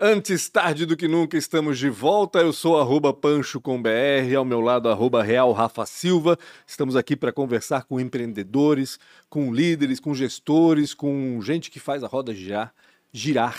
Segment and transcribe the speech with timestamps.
[0.00, 2.40] Antes tarde do que nunca, estamos de volta.
[2.40, 6.36] Eu sou arroba Pancho com BR, ao meu lado arroba Real Rafa Silva.
[6.66, 8.98] Estamos aqui para conversar com empreendedores,
[9.30, 12.74] com líderes, com gestores, com gente que faz a roda girar,
[13.12, 13.56] girar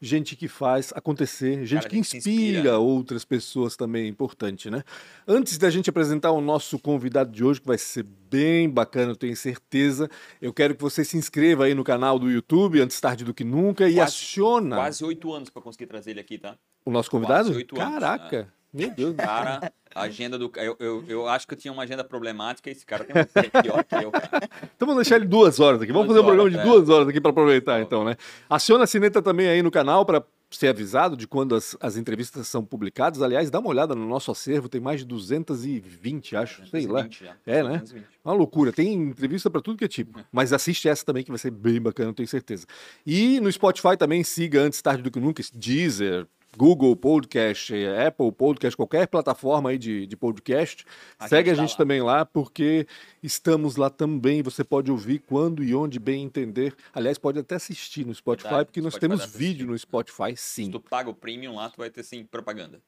[0.00, 4.82] gente que faz acontecer, gente Cara, que inspira, inspira outras pessoas também, é importante, né?
[5.28, 9.16] Antes da gente apresentar o nosso convidado de hoje, que vai ser bem bacana, eu
[9.16, 10.08] tenho certeza,
[10.40, 13.44] eu quero que você se inscreva aí no canal do YouTube, antes tarde do que
[13.44, 14.76] nunca, e quase, aciona.
[14.76, 16.56] Quase oito anos para conseguir trazer ele aqui, tá?
[16.84, 17.50] O nosso convidado?
[17.50, 17.92] Quase oito anos.
[17.92, 18.42] Caraca!
[18.42, 18.48] Né?
[18.72, 19.16] Meu Deus.
[19.16, 20.50] Cara, a agenda do.
[20.56, 23.62] Eu, eu, eu, acho que eu tinha uma agenda problemática e esse cara tem uma
[23.62, 24.48] pior que eu, cara.
[24.76, 25.92] Então vamos deixar ele duas horas aqui.
[25.92, 26.62] Vamos duas fazer um programa de é.
[26.62, 28.16] duas horas aqui para aproveitar, então, né?
[28.48, 32.46] Aciona a sineta também aí no canal para ser avisado de quando as, as entrevistas
[32.48, 33.22] são publicadas.
[33.22, 37.08] Aliás, dá uma olhada no nosso acervo, tem mais de 220, acho, 220 sei lá.
[37.10, 37.36] Já.
[37.46, 37.94] É, 220.
[37.94, 38.08] né?
[38.24, 38.72] Uma loucura.
[38.72, 40.20] Tem entrevista para tudo que é tipo.
[40.32, 42.66] Mas assiste essa também, que vai ser bem bacana, tenho certeza.
[43.06, 47.72] E no Spotify também siga antes tarde do que nunca, Deezer, Google Podcast,
[48.06, 50.84] Apple Podcast, qualquer plataforma aí de, de podcast.
[51.18, 52.86] A Segue gente a gente tá também lá, porque
[53.22, 54.42] estamos lá também.
[54.42, 56.74] Você pode ouvir quando e onde bem entender.
[56.92, 60.66] Aliás, pode até assistir no Spotify, Verdade, porque nós temos vídeo no Spotify, sim.
[60.66, 62.80] Se tu paga o premium lá, tu vai ter sim propaganda.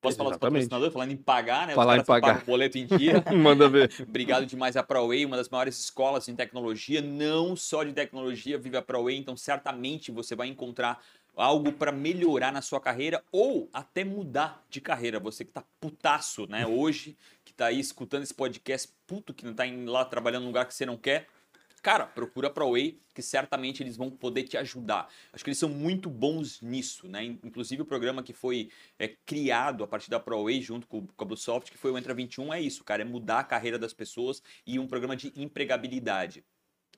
[0.00, 0.92] Posso falar do patrocinador?
[0.92, 1.74] Falando em pagar, né?
[1.74, 2.42] Falar em pagar.
[2.42, 3.22] o boleto em dia.
[3.34, 3.90] Manda ver.
[4.06, 8.76] Obrigado demais à ProWay, uma das maiores escolas em tecnologia, não só de tecnologia, vive
[8.76, 11.02] a ProWay, então certamente você vai encontrar
[11.38, 15.20] algo para melhorar na sua carreira ou até mudar de carreira.
[15.20, 16.66] Você que está putaço, né?
[16.66, 20.66] Hoje, que está aí escutando esse podcast, puto que não está lá trabalhando num lugar
[20.66, 21.28] que você não quer.
[21.80, 25.08] Cara, procura para Way, que certamente eles vão poder te ajudar.
[25.32, 27.24] Acho que eles são muito bons nisso, né?
[27.24, 31.26] Inclusive o programa que foi é, criado a partir da ProWay junto com, com a
[31.26, 34.42] Bluesoft, que foi o Entra 21, é isso, cara, é mudar a carreira das pessoas
[34.66, 36.44] e um programa de empregabilidade.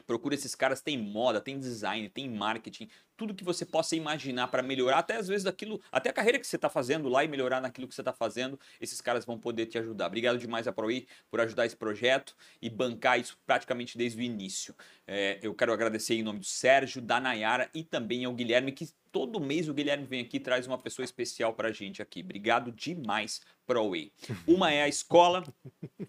[0.06, 2.88] Procura esses caras, tem moda, tem design, tem marketing,
[3.20, 6.46] tudo que você possa imaginar para melhorar, até às vezes daquilo, até a carreira que
[6.46, 9.66] você está fazendo lá e melhorar naquilo que você está fazendo, esses caras vão poder
[9.66, 10.06] te ajudar.
[10.06, 14.74] Obrigado demais a ProI por ajudar esse projeto e bancar isso praticamente desde o início.
[15.06, 18.88] É, eu quero agradecer em nome do Sérgio, da Nayara e também ao Guilherme, que
[19.12, 22.20] todo mês o Guilherme vem aqui e traz uma pessoa especial para a gente aqui.
[22.20, 24.12] Obrigado demais, ProWay.
[24.46, 25.44] Uma é a escola,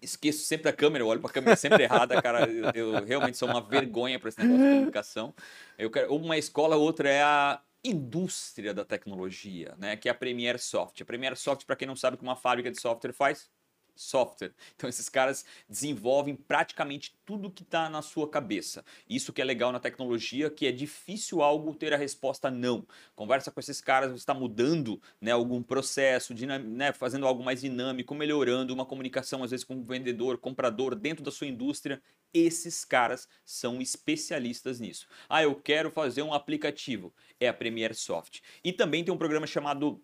[0.00, 2.48] esqueço sempre a câmera, eu olho para a câmera sempre errada, cara.
[2.48, 5.34] Eu, eu, realmente sou uma vergonha para esse negócio de comunicação.
[5.78, 9.96] Eu quero, uma escola, outra é a indústria da tecnologia, né?
[9.96, 11.00] Que é a Premiere Soft.
[11.00, 13.50] A Premiere Soft, para quem não sabe o que uma fábrica de software faz,
[13.94, 14.52] software.
[14.74, 18.84] Então esses caras desenvolvem praticamente tudo que está na sua cabeça.
[19.08, 22.86] Isso que é legal na tecnologia, que é difícil algo ter a resposta não.
[23.14, 28.14] Conversa com esses caras, você está mudando né, algum processo, né, fazendo algo mais dinâmico,
[28.14, 32.02] melhorando uma comunicação às vezes com o vendedor, comprador dentro da sua indústria.
[32.34, 35.06] Esses caras são especialistas nisso.
[35.28, 37.14] Ah, eu quero fazer um aplicativo.
[37.38, 38.40] É a Premiere Soft.
[38.64, 40.02] E também tem um programa chamado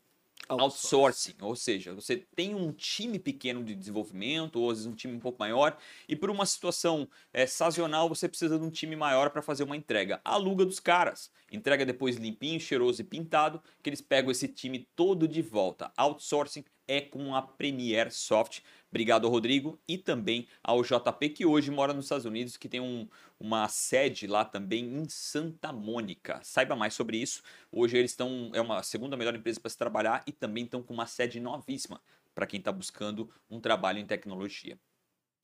[0.49, 5.15] outsourcing, ou seja, você tem um time pequeno de desenvolvimento, ou às vezes um time
[5.15, 5.76] um pouco maior,
[6.09, 9.76] e por uma situação é, sazonal você precisa de um time maior para fazer uma
[9.76, 10.21] entrega.
[10.25, 15.28] Aluga dos caras, entrega depois limpinho, cheiroso e pintado, que eles pegam esse time todo
[15.28, 15.93] de volta.
[15.97, 18.60] Outsourcing é com a Premiere Soft.
[18.91, 22.81] Obrigado ao Rodrigo e também ao JP, que hoje mora nos Estados Unidos, que tem
[22.81, 23.06] um,
[23.38, 26.41] uma sede lá também em Santa Mônica.
[26.43, 27.43] Saiba mais sobre isso.
[27.71, 30.94] Hoje eles estão, é uma segunda melhor empresa para se trabalhar e também estão com
[30.94, 32.00] uma sede novíssima
[32.34, 34.78] para quem está buscando um trabalho em tecnologia.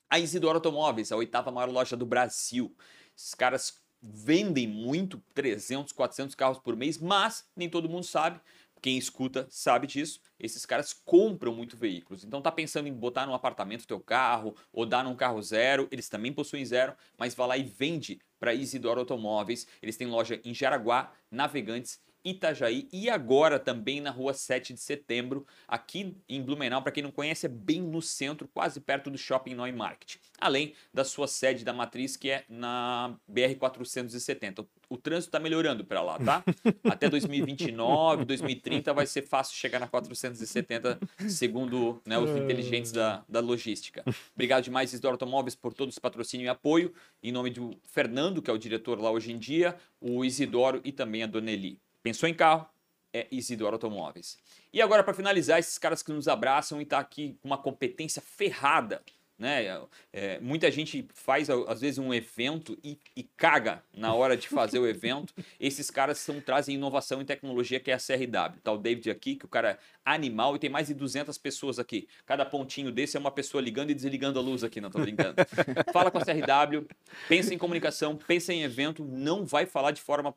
[0.09, 2.75] A Isidoro Automóveis, a oitava maior loja do Brasil.
[3.15, 8.39] Esses caras vendem muito, 300, 400 carros por mês, mas nem todo mundo sabe
[8.85, 10.21] quem escuta sabe disso.
[10.39, 12.23] Esses caras compram muito veículos.
[12.23, 16.07] Então tá pensando em botar num apartamento teu carro ou dar num carro zero, eles
[16.07, 19.65] também possuem zero, mas vai lá e vende para Isidoro Automóveis.
[19.81, 25.45] Eles têm loja em Jaraguá, Navegantes Itajaí e agora também na rua 7 de setembro,
[25.67, 26.81] aqui em Blumenau.
[26.81, 30.19] Para quem não conhece, é bem no centro, quase perto do Shopping Neumarkt.
[30.39, 34.65] Além da sua sede da matriz, que é na BR 470.
[34.89, 36.43] O trânsito está melhorando para lá, tá?
[36.85, 43.39] Até 2029, 2030 vai ser fácil chegar na 470, segundo né, os inteligentes da, da
[43.39, 44.03] logística.
[44.33, 46.93] Obrigado demais, Isidoro Automóveis, por todo esse patrocínio e apoio.
[47.23, 50.91] Em nome do Fernando, que é o diretor lá hoje em dia, o Isidoro e
[50.91, 51.79] também a Dona Eli.
[52.03, 52.67] Pensou em carro?
[53.11, 54.37] É Isidoro Automóveis.
[54.73, 58.21] E agora, para finalizar, esses caras que nos abraçam e tá aqui com uma competência
[58.21, 59.01] ferrada.
[59.37, 59.65] Né?
[60.13, 64.79] É, muita gente faz, às vezes, um evento e, e, caga na hora de fazer
[64.79, 65.33] o evento.
[65.59, 68.61] Esses caras são, trazem inovação em tecnologia, que é a CRW.
[68.63, 71.79] Tá o David aqui, que o cara é animal, e tem mais de 200 pessoas
[71.79, 72.07] aqui.
[72.25, 75.35] Cada pontinho desse é uma pessoa ligando e desligando a luz aqui, não tô brincando.
[75.91, 76.87] Fala com a CRW,
[77.27, 80.33] pensa em comunicação, pensa em evento, não vai falar de forma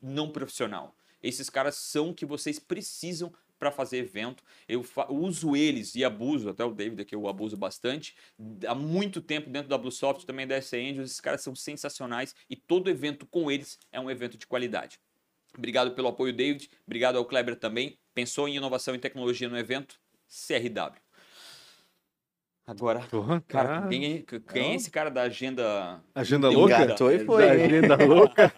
[0.00, 3.32] não profissional esses caras são o que vocês precisam
[3.62, 4.42] para fazer evento.
[4.66, 8.16] Eu uso eles e abuso, até o David aqui eu abuso bastante,
[8.66, 12.56] há muito tempo dentro da Bluesoft, também da SC Angels, esses caras são sensacionais e
[12.56, 14.98] todo evento com eles é um evento de qualidade.
[15.56, 16.68] Obrigado pelo apoio, David.
[16.84, 17.96] Obrigado ao Kleber também.
[18.12, 20.00] Pensou em inovação e tecnologia no evento?
[20.26, 21.00] CRW.
[22.72, 26.00] Agora, Porra, cara, quem, é, quem é esse cara da agenda...
[26.14, 26.82] Agenda louca?
[26.82, 27.46] Engatou e foi.
[27.46, 28.52] Da agenda louca.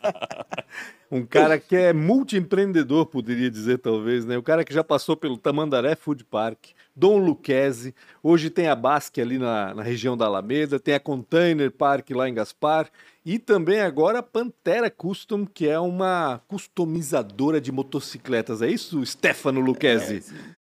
[1.11, 4.39] um cara que é multiempreendedor, poderia dizer talvez, né?
[4.39, 9.21] O cara que já passou pelo Tamandaré Food Park, Dom Luquezzi, hoje tem a Basque
[9.21, 12.89] ali na, na região da Alameda, tem a Container Park lá em Gaspar
[13.25, 18.63] e também agora a Pantera Custom, que é uma customizadora de motocicletas.
[18.63, 20.23] É isso, Stefano Luquezzi?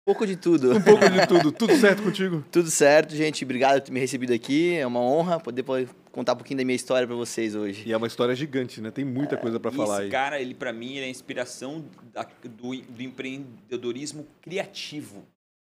[0.06, 0.76] Um pouco de tudo.
[0.76, 1.52] Um pouco de tudo.
[1.54, 2.44] Tudo certo contigo?
[2.52, 3.46] Tudo certo, gente.
[3.46, 4.76] Obrigado por ter me recebido aqui.
[4.76, 5.64] É uma honra poder
[6.12, 7.88] contar um pouquinho da minha história para vocês hoje.
[7.88, 8.92] E é uma história gigante, né?
[8.92, 10.10] Tem muita é, coisa para falar esse aí.
[10.10, 15.24] cara, ele para mim, ele é a inspiração da, do, do empreendedorismo criativo.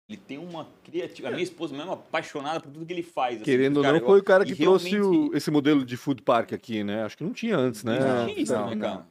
[0.08, 1.28] Ele tem uma criativa.
[1.28, 3.36] A minha esposa mesmo é apaixonada por tudo que ele faz.
[3.36, 5.30] Assim, Querendo ou não, foi o cara que trouxe realmente...
[5.32, 7.04] o, esse modelo de food park aqui, né?
[7.04, 8.00] Acho que não tinha antes, né?
[8.00, 9.06] Não, tinha isso, não, né, cara?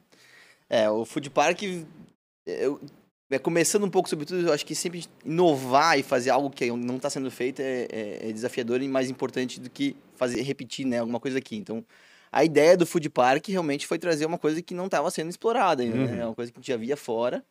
[0.70, 1.64] É, o food park.
[2.46, 2.80] Eu,
[3.34, 6.70] é, começando um pouco sobre tudo, eu acho que sempre inovar e fazer algo que
[6.72, 10.86] não está sendo feito é, é, é, desafiador e mais importante do que fazer repetir
[10.86, 11.56] né, alguma coisa aqui.
[11.56, 11.84] Então,
[12.32, 15.84] a ideia do food park realmente foi trazer uma coisa que não estava sendo explorada,
[15.84, 15.92] né?
[15.92, 16.16] uhum.
[16.16, 16.26] né?
[16.26, 17.44] uma coisa que a gente já via fora,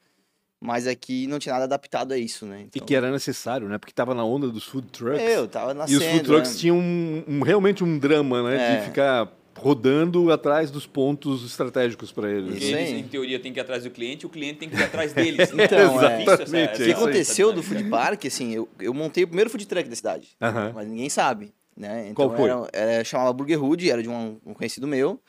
[0.61, 2.61] mas aqui não tinha nada adaptado a isso, né?
[2.61, 2.81] Então...
[2.81, 3.79] E que era necessário, né?
[3.79, 5.21] Porque estava na onda dos food trucks.
[5.21, 6.59] Eu, tava nascendo, E os food trucks né?
[6.61, 8.57] tinham um, um, realmente um drama, né?
[8.57, 8.85] De é.
[8.85, 12.57] ficar rodando atrás dos pontos estratégicos para eles.
[12.57, 14.83] Isso eles, em teoria, têm que ir atrás do cliente, o cliente tem que ir
[14.83, 15.51] atrás deles.
[15.53, 16.23] então, é.
[16.23, 19.89] Exatamente, o que aconteceu do food park, assim, eu, eu montei o primeiro food truck
[19.89, 20.73] da cidade, uh -huh.
[20.75, 21.53] mas ninguém sabe.
[21.77, 22.09] Né?
[22.11, 22.51] Então, Qual foi?
[22.51, 25.21] Era, era, chamava Burger Hood, era de um, um conhecido meu.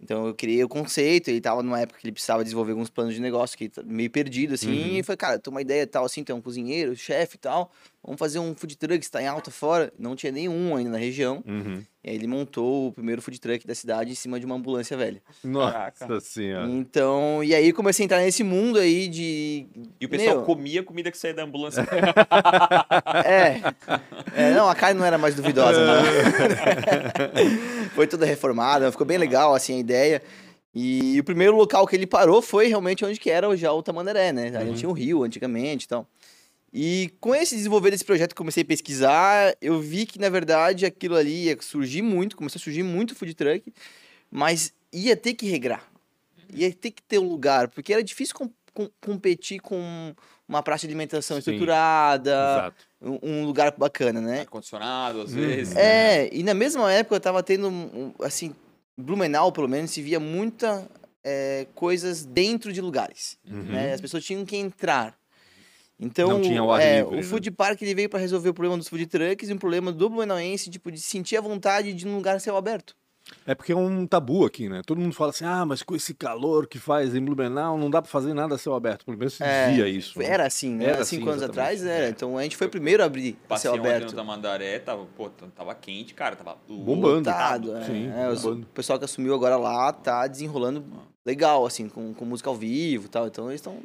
[0.00, 3.14] Então eu criei o conceito, ele tava numa época que ele precisava desenvolver alguns planos
[3.14, 4.96] de negócio, que meio perdido, assim, uhum.
[4.98, 7.72] e foi, cara, tem uma ideia tal, assim, tem um cozinheiro, chefe e tal,
[8.02, 9.92] vamos fazer um food truck, está em alta fora.
[9.98, 11.42] Não tinha nenhum ainda na região.
[11.46, 11.82] Uhum.
[12.02, 14.96] E aí ele montou o primeiro food truck da cidade em cima de uma ambulância
[14.96, 15.20] velha.
[15.44, 16.20] Nossa Caraca.
[16.20, 16.68] senhora.
[16.70, 19.66] Então, e aí comecei a entrar nesse mundo aí de.
[20.00, 20.44] E o pessoal Meu...
[20.44, 21.82] comia a comida que saía da ambulância.
[23.26, 23.60] é.
[24.34, 24.50] é.
[24.52, 26.02] Não, a carne não era mais duvidosa, não.
[27.94, 30.22] foi toda reformada, ficou bem legal, assim, a ideia.
[30.74, 34.32] E o primeiro local que ele parou foi realmente onde que era já o Tamandaré,
[34.32, 34.52] né?
[34.54, 34.74] A gente uhum.
[34.74, 36.02] tinha um rio antigamente e então.
[36.02, 36.17] tal.
[36.72, 41.16] E com esse desenvolver desse projeto, comecei a pesquisar, eu vi que, na verdade, aquilo
[41.16, 43.72] ali ia surgir muito, começou a surgir muito food truck,
[44.30, 45.88] mas ia ter que regrar.
[46.52, 50.14] Ia ter que ter um lugar, porque era difícil com, com, competir com
[50.46, 54.40] uma praça de alimentação Sim, estruturada, um, um, lugar bacana, né?
[54.40, 55.36] Ar-condicionado, às hum.
[55.36, 55.76] vezes.
[55.76, 56.28] É, né?
[56.32, 58.54] e na mesma época eu tava tendo, assim,
[58.96, 60.88] Blumenau, pelo menos, se via muita
[61.22, 63.38] é, coisas dentro de lugares.
[63.48, 63.62] Uhum.
[63.62, 63.92] Né?
[63.92, 65.16] As pessoas tinham que entrar.
[66.00, 67.22] Então, não tinha o, é, livre, o né?
[67.22, 70.08] food park ele veio para resolver o problema dos food trucks e um problema do
[70.08, 72.94] blumenauense, tipo, de sentir a vontade de um lugar céu aberto.
[73.46, 74.82] É porque é um tabu aqui, né?
[74.84, 78.02] Todo mundo fala assim, ah, mas com esse calor que faz em Blumenau, não dá
[78.02, 79.04] para fazer nada a céu aberto.
[79.04, 80.18] Pelo menos se é, dizia isso.
[80.18, 80.26] Né?
[80.26, 80.86] Era assim, né?
[80.86, 82.06] Era Cinco assim, anos atrás era.
[82.06, 82.08] É.
[82.08, 84.14] Então a gente foi o primeiro a abrir Passei céu aberto.
[84.14, 87.28] da Mandaré, tava, pô, tava quente, cara, tava bombando.
[87.28, 87.84] Lotado, é.
[87.84, 88.62] Sim, é, bombando.
[88.62, 90.84] O pessoal que assumiu agora lá tá desenrolando
[91.24, 93.26] legal, assim, com, com música ao vivo e tal.
[93.26, 93.78] Então eles estão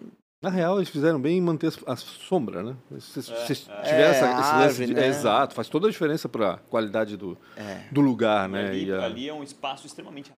[0.43, 2.75] na real, eles fizeram bem em manter a sombra, né?
[2.99, 3.81] Se, se, é, se é.
[3.81, 5.05] tiver essa, esse árvore, de, né?
[5.05, 7.85] é, exato, faz toda a diferença para a qualidade do, é.
[7.89, 8.67] do lugar, né?
[8.67, 9.05] Ali, e a...
[9.05, 10.33] ali é um espaço extremamente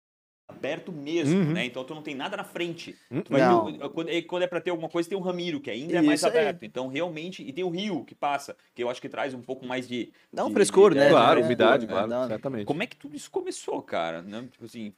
[0.65, 1.53] aberto mesmo, uhum.
[1.53, 1.67] né?
[1.67, 2.97] Então tu não tem nada na frente.
[3.11, 3.21] Uhum.
[3.21, 6.03] Ter, quando, é, quando, é para ter alguma coisa, tem o Ramiro, que ainda é
[6.03, 6.65] mais aberto.
[6.65, 9.67] Então, realmente, e tem o Rio que passa, que eu acho que traz um pouco
[9.67, 10.11] mais de.
[10.33, 11.11] Dá um de, frescor, de, né?
[11.11, 12.29] Claro, é, umidade, claro, né?
[12.29, 12.65] certamente.
[12.65, 14.23] Como é que tudo isso começou, cara?
[14.23, 14.45] Né?
[14.51, 14.93] Tipo assim.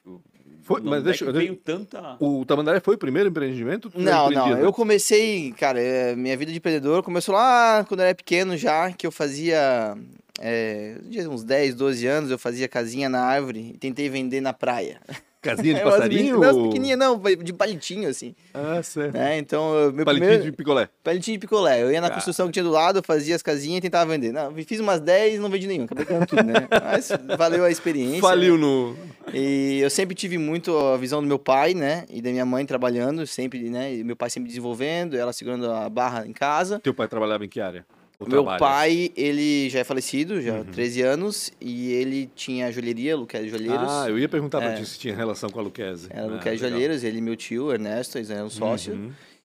[0.61, 2.17] Foi, mas deixa, é veio tanta.
[2.19, 3.91] O Tamandaré foi o primeiro empreendimento?
[3.93, 4.57] Não, não.
[4.57, 8.91] Eu comecei, cara, é, minha vida de empreendedor começou lá quando eu era pequeno já,
[8.91, 9.95] que eu fazia.
[10.39, 10.97] É,
[11.31, 15.01] uns 10, 12 anos, eu fazia casinha na árvore e tentei vender na praia.
[15.47, 16.39] Casinha de passarinho?
[16.39, 16.63] Não, ou...
[16.67, 18.35] pequenininha, não, de palitinho, assim.
[18.53, 19.15] Ah, certo.
[19.15, 20.43] É, então, meu palitinho primeiro...
[20.43, 20.89] de picolé.
[21.03, 21.81] Palitinho de picolé.
[21.81, 22.11] Eu ia na ah.
[22.11, 24.31] construção que tinha do lado, fazia as casinhas e tentava vender.
[24.31, 26.67] Não, fiz umas 10 não vendi nenhum, acabei ganhando tudo, né?
[26.69, 28.21] Mas valeu a experiência.
[28.21, 28.61] Faliu né?
[28.61, 28.95] no...
[29.33, 32.05] E eu sempre tive muito a visão do meu pai, né?
[32.09, 33.93] E da minha mãe trabalhando, sempre, né?
[33.93, 36.79] E meu pai sempre desenvolvendo, ela segurando a barra em casa.
[36.79, 37.85] Teu pai trabalhava em que área?
[38.25, 38.59] Meu trabalho.
[38.59, 40.65] pai, ele já é falecido, já uhum.
[40.65, 43.87] 13 anos, e ele tinha joalheria, Luquez Joalheiros.
[43.87, 44.75] Ah, eu ia perguntar pra é.
[44.75, 46.07] ti se tinha relação com a Luquez.
[46.09, 48.93] Era ah, Luquez Joalheiros, ele e meu tio, Ernesto, eles eram sócio.
[48.93, 49.11] Uhum.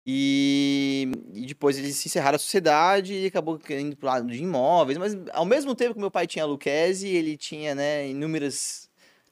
[0.10, 4.98] E, e, depois eles se encerraram a sociedade e acabou indo pro lado de imóveis,
[4.98, 8.88] mas ao mesmo tempo que meu pai tinha a Luquezzi, ele tinha, né, inúmeras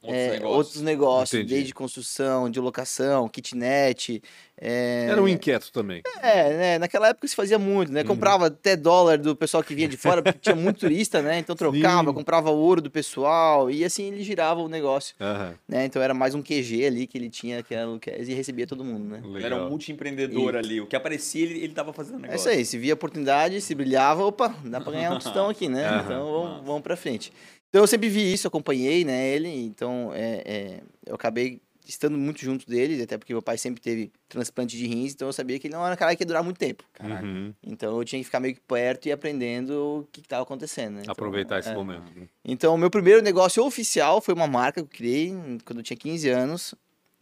[0.06, 0.56] Outros é, negócios.
[0.56, 1.54] outros negócios, Entendi.
[1.54, 4.22] desde construção, de locação, kitnet.
[4.58, 6.02] É, Era um inquieto também.
[6.22, 6.78] é, né?
[6.78, 7.94] Naquela época se fazia muito, Uhum.
[7.94, 8.04] né?
[8.04, 11.38] Comprava até dólar do pessoal que vinha de fora, porque tinha muito turista, né?
[11.38, 12.14] Então trocava, Sim.
[12.14, 15.84] comprava ouro do pessoal e assim ele girava o negócio, Aham, né?
[15.84, 18.82] Então era mais um QG ali que ele tinha, que era Luquez, e recebia todo
[18.82, 19.20] mundo, né?
[19.24, 19.70] Ele era um legal.
[19.70, 20.80] multiempreendedor ali.
[20.80, 22.38] O que aparecia, ele, ele tava fazendo É negócio.
[22.38, 25.84] isso aí, se via oportunidade, se brilhava, opa, dá pra ganhar um tostão aqui, né?
[25.86, 26.02] Aham.
[26.04, 27.30] Então vamos, vamos pra frente.
[27.68, 32.40] Então eu sempre vi isso, acompanhei, né, ele, então é, é, eu acabei estando muito
[32.40, 35.66] junto dele, até porque meu pai sempre teve transplante de rins, então eu sabia que
[35.66, 36.84] ele não era um cara que ia durar muito tempo.
[37.00, 37.54] Uhum.
[37.62, 41.00] Então eu tinha que ficar meio que perto e aprendendo o que estava acontecendo, né?
[41.02, 41.74] Então, Aproveitar esse é.
[41.74, 42.12] momento.
[42.44, 45.96] Então, o meu primeiro negócio oficial foi uma marca que eu criei quando eu tinha
[45.96, 46.74] 15 anos.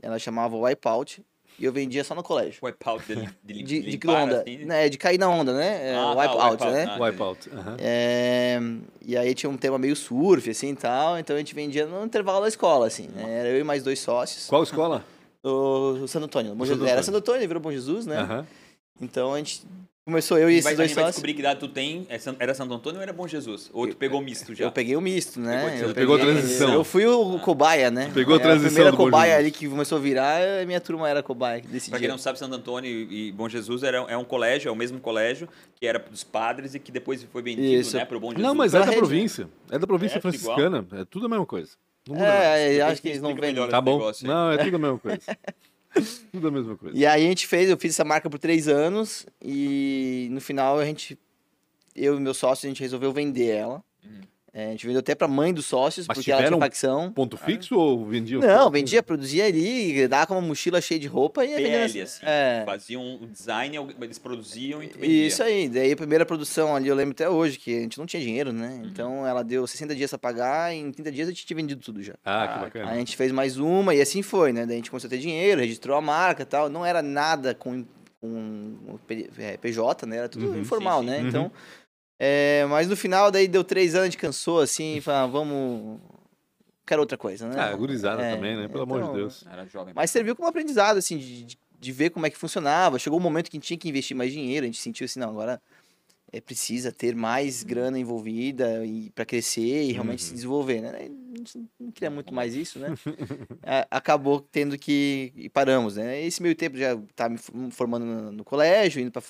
[0.02, 1.24] Ela chamava Wipeout.
[1.58, 2.58] E eu vendia só no colégio.
[2.62, 3.14] Wipeout de,
[3.62, 4.40] de, De, de onda.
[4.40, 4.64] assim.
[4.64, 5.90] né, de cair na onda, né?
[5.90, 6.84] É, Ah, tá, wipeout, wipeout, né?
[6.88, 7.02] ah.
[7.04, 7.50] Wipeout.
[7.78, 8.58] É,
[9.00, 11.18] e aí tinha um tema meio surf, assim, e tal.
[11.18, 13.38] Então a gente vendia no intervalo da escola, assim, né?
[13.40, 14.46] Era eu e mais dois sócios.
[14.46, 15.04] Qual escola?
[15.46, 16.54] O, o Santo Antônio.
[16.54, 17.02] Bom Santo Era.
[17.02, 18.46] Santo Antônio, ele virou Bom Jesus, né?
[18.98, 19.62] Então a gente
[20.04, 21.16] começou eu e E esses vai, a dois gente vai sócios.
[21.16, 22.06] descobrir que idade tu tem.
[22.10, 23.70] É Era Santo Antônio ou era Bom Jesus?
[23.72, 24.64] Ou tu pegou misto já?
[24.66, 25.70] Eu peguei o misto, né?
[25.70, 26.74] Pegou- Eu pegou a transição.
[26.74, 28.10] Eu fui o cobaia, né?
[28.12, 30.80] Pegou a É, transição primeira do Bom cobaia ali que começou a virar, a minha
[30.80, 32.06] turma era cobaia desse Pra dia.
[32.06, 35.00] quem não sabe, Santo Antônio e Bom Jesus era, é um colégio, é o mesmo
[35.00, 35.48] colégio
[35.80, 37.96] que era dos padres e que depois foi vendido, Isso.
[37.96, 38.42] né, pro Bom Jesus.
[38.46, 39.48] Não, mas é da rede, província.
[39.70, 40.86] É da província É, franciscana.
[40.92, 41.70] É tudo a mesma coisa.
[42.06, 42.38] Não muda nada.
[42.58, 43.52] É, acho que eles não vendem.
[43.52, 43.92] melhor Tá esse bom.
[43.98, 44.26] negócio.
[44.26, 45.20] Não, é tudo a mesma coisa.
[46.32, 46.96] tudo a mesma coisa.
[46.96, 50.78] E aí a gente fez, eu fiz essa marca por três anos e no final
[50.78, 51.18] a gente,
[51.94, 53.82] eu e meu sócio, a gente resolveu vender ela.
[54.04, 54.20] Uhum.
[54.56, 57.10] É, a gente vendeu até pra mãe dos sócios, Mas porque ela tinha tiveram facção.
[57.10, 58.40] Ponto fixo ou vendiam?
[58.40, 61.90] Não, vendia, produzia ali, dava com uma mochila cheia de roupa e ia vendendo.
[61.92, 62.20] PL, assim.
[62.24, 62.62] É.
[62.64, 65.26] Faziam um design, eles produziam e tu vendia.
[65.26, 68.06] Isso aí, daí a primeira produção ali, eu lembro até hoje, que a gente não
[68.06, 68.56] tinha dinheiro, Uhum.
[68.56, 68.80] né?
[68.84, 71.80] Então ela deu 60 dias pra pagar e em 30 dias a gente tinha vendido
[71.80, 72.14] tudo já.
[72.24, 72.90] Ah, Ah, que bacana.
[72.90, 74.64] Aí a gente fez mais uma e assim foi, né?
[74.66, 76.68] Daí a gente começou a ter dinheiro, registrou a marca e tal.
[76.70, 77.84] Não era nada com,
[78.20, 78.76] com
[79.60, 80.18] PJ, né?
[80.18, 81.10] Era tudo Uhum, informal, sim, sim.
[81.12, 81.20] né?
[81.22, 81.28] Uhum.
[81.28, 81.52] Então,
[82.18, 86.00] é, mas no final daí deu três anos, a gente cansou assim, falou, ah, vamos...
[86.86, 87.54] Quero outra coisa, né?
[87.58, 88.68] Ah, gurizada É, também, né?
[88.68, 89.44] Pelo amor de então, Deus.
[89.50, 89.94] Era jovem.
[89.96, 92.98] Mas serviu como aprendizado, assim, de, de- de ver como é que funcionava.
[92.98, 95.18] Chegou um momento que a gente tinha que investir mais dinheiro, a gente sentiu assim,
[95.20, 95.60] não, agora
[96.32, 100.92] é precisa ter mais grana envolvida e para crescer e realmente se desenvolver, né?
[100.94, 102.88] Aí A gente não queria muito mais isso, né?
[103.90, 106.20] Acabou tendo que e paramos, né?
[106.22, 109.22] Esse meio tempo já estava me formando no, no colégio, indo para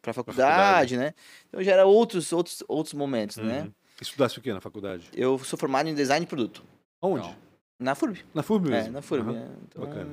[0.00, 1.14] para faculdade, né?
[1.48, 3.62] Então já era outros outros outros momentos, né?
[3.62, 3.72] Uhum.
[4.00, 5.08] Estudasse o que na faculdade?
[5.12, 6.62] Eu sou formado em design de produto
[7.00, 7.36] Onde?
[7.78, 8.24] Na FURB.
[8.34, 8.88] Na FURB mesmo?
[8.88, 9.32] É, na FURB.
[9.32, 9.48] Né?
[9.68, 10.10] Então, bacana.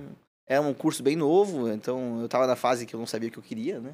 [0.48, 3.32] era um curso bem novo, então eu tava na fase que eu não sabia o
[3.32, 3.94] que eu queria, né?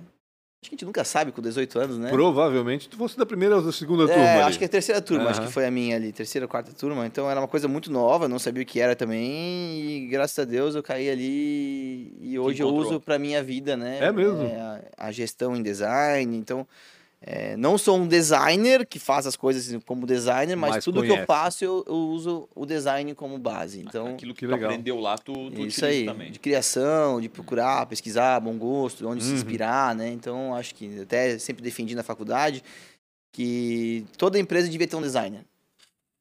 [0.64, 2.12] Acho que a gente nunca sabe com 18 anos, né?
[2.12, 4.30] Provavelmente tu fosse da primeira ou da segunda É, turma.
[4.30, 4.42] ali.
[4.44, 5.48] acho que é a terceira turma, acho Aham.
[5.48, 7.04] que foi a minha ali, terceira, quarta turma.
[7.08, 9.80] Então era uma coisa muito nova, não sabia o que era também.
[9.82, 13.98] E graças a Deus eu caí ali e hoje eu uso pra minha vida, né?
[14.02, 14.40] É mesmo?
[15.00, 16.38] a, a gestão em design.
[16.38, 16.68] Então,
[17.24, 21.08] é, não sou um designer que faz as coisas como designer, mas, Mas tudo que
[21.08, 21.22] conhece.
[21.22, 23.80] eu faço eu, eu uso o design como base.
[23.80, 24.72] Então, Aquilo que, que tu legal.
[24.72, 26.32] aprendeu lá, tu, tu isso aí, também.
[26.32, 29.36] de criação, de procurar, pesquisar, bom gosto, onde se Uhum.
[29.36, 30.10] inspirar, né?
[30.10, 32.64] Então, acho que até sempre defendi na faculdade
[33.32, 35.46] que toda empresa devia ter um designer,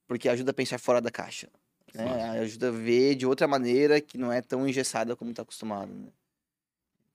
[0.07, 1.49] porque ajuda a pensar fora da caixa,
[1.95, 2.39] né?
[2.41, 6.09] Ajuda a ver de outra maneira que não é tão engessada como está acostumado, né?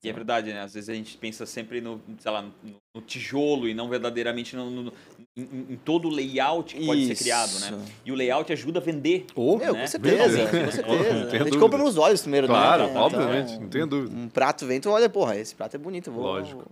[0.06, 0.62] E é verdade, né?
[0.62, 2.54] Às vezes a gente pensa sempre no, sei lá, no,
[2.96, 4.94] no tijolo e não verdadeiramente no, no-
[5.38, 5.42] em,
[5.74, 7.68] em todo o layout que pode ser criado, né?
[7.70, 7.94] Isso.
[8.06, 9.26] E o layout ajuda a vender.
[9.36, 9.82] Meu, né?
[9.82, 11.32] com certeza, Meu com certeza.
[11.42, 13.00] A gente compra nos olhos primeiro, Claro, né?
[13.00, 14.16] obviamente, não tenho dúvida.
[14.16, 16.24] Um prato vem, tu olha, porra, esse prato é bonito, vou...
[16.24, 16.64] Lógico.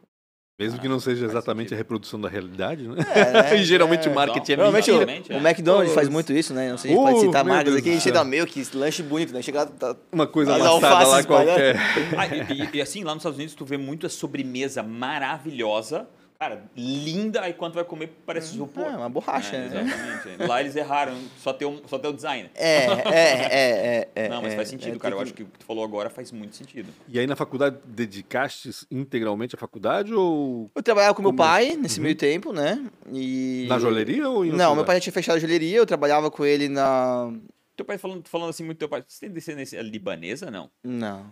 [0.60, 2.96] Mesmo que Ah, não seja exatamente a reprodução da realidade, né?
[3.16, 3.56] É, né?
[3.60, 4.12] e geralmente É.
[4.12, 5.12] o marketing é Normalmente o, mentira.
[5.12, 5.50] Exatamente, o é.
[5.52, 6.70] McDonald's Pô, faz muito isso, né?
[6.70, 7.90] Não sei se a gente Uh, pode citar marcas aqui.
[7.90, 8.14] A céu.
[8.14, 9.42] dá meu, que lanche bonito, né?
[9.42, 9.96] Chega lá, tá...
[10.12, 11.76] Uma coisa As amassada lá qualquer.
[12.18, 16.08] Ah, e, e- e assim, lá nos Estados Unidos, tu vê muita sobremesa maravilhosa,
[16.44, 18.84] cara, linda, aí quando vai comer parece isopor.
[18.86, 19.82] É, uma borracha, É, né?
[19.84, 20.48] Exatamente.
[20.48, 22.50] Lá eles erraram, só tem, o, só tem o design.
[22.56, 24.30] É, é, é, é, é.
[24.30, 25.14] Não, mas é, faz sentido, é, cara.
[25.14, 26.90] Eu tem acho que o que tu falou agora faz muito sentido.
[27.08, 31.76] E aí na faculdade dedicaste integralmente à faculdade ou Eu trabalhava com meu Como- pai
[31.78, 32.04] nesse Uhum.
[32.04, 32.84] meio tempo, né?
[33.12, 33.66] E...
[33.70, 34.86] na joalheria ou Não, meu lugar?
[34.86, 37.32] pai já tinha fechado a joalheria, eu trabalhava com ele na...
[37.76, 40.52] Teu pai falando, falando assim muito, teu pai, você tem descendência libanesa?
[40.52, 40.70] Não.
[40.84, 41.26] Não,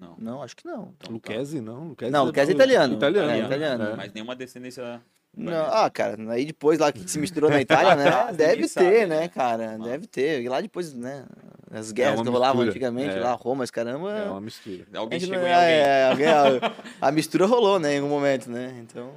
[0.00, 0.14] Não.
[0.18, 0.94] não, acho que não.
[0.96, 1.88] Então, Lucchese, não.
[1.88, 2.94] Lucchese Não, Lucchese é italiano.
[2.94, 3.46] Italiano, É, né?
[3.46, 3.84] italiano.
[3.84, 3.96] É.
[3.96, 5.00] Mas nenhuma descendência.
[5.36, 8.32] Não, ah, cara, aí depois lá que se misturou na Itália, né?
[8.32, 9.20] Deve sabe, ter, né?
[9.20, 9.78] né, cara?
[9.78, 10.42] Deve ter.
[10.42, 11.24] E lá depois, né?
[11.70, 13.20] As guerras uma que rolavam antigamente, é.
[13.20, 14.10] lá, Roma, esse caramba.
[14.18, 14.86] É uma mistura.
[14.94, 15.68] Alguém chegou não- em alguém.
[15.68, 16.72] é, alguém- a,
[17.08, 18.76] a mistura rolou, né, em algum momento, né?
[18.82, 19.12] Então.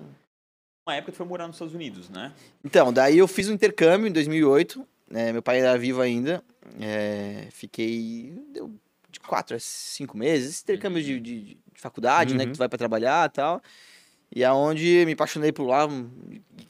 [0.86, 2.32] Uma época tu foi morar nos Estados Unidos, né?
[2.64, 4.86] Então, daí eu fiz um intercâmbio em 2008.
[5.16, 6.44] é, meu pai era vivo ainda.
[6.80, 8.76] é, fiquei deu de
[9.28, 12.44] quatro a cinco meses, intercâmbio de, de, de faculdade, né?
[12.44, 12.48] Uhum.
[12.50, 13.62] Que tu vai pra trabalhar e tal.
[14.36, 15.88] E aonde me apaixonei por lá,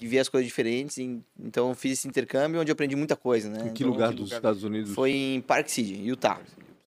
[0.01, 0.97] e vi as coisas diferentes.
[1.39, 3.67] então fiz esse intercâmbio onde eu aprendi muita coisa, né?
[3.67, 4.35] Em que Então, lugar dos lugar?
[4.35, 4.93] Estados Unidos?
[4.93, 6.41] Foi em Park City, Utah.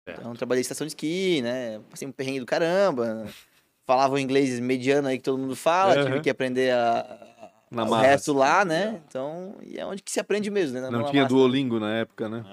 [0.06, 1.80] Então trabalhei em estação de esqui, né?
[1.88, 3.26] Passei um perrengue do caramba.
[3.86, 6.22] Falava o inglês mediano aí que todo mundo fala, tive Aham.
[6.22, 7.33] que aprender a,
[7.70, 8.02] Na o marra.
[8.06, 9.00] resto lá, né?
[9.08, 10.80] Então, e é onde que se aprende mesmo, né?
[10.82, 11.34] Na Não tinha massa.
[11.34, 12.44] Duolingo na época, né?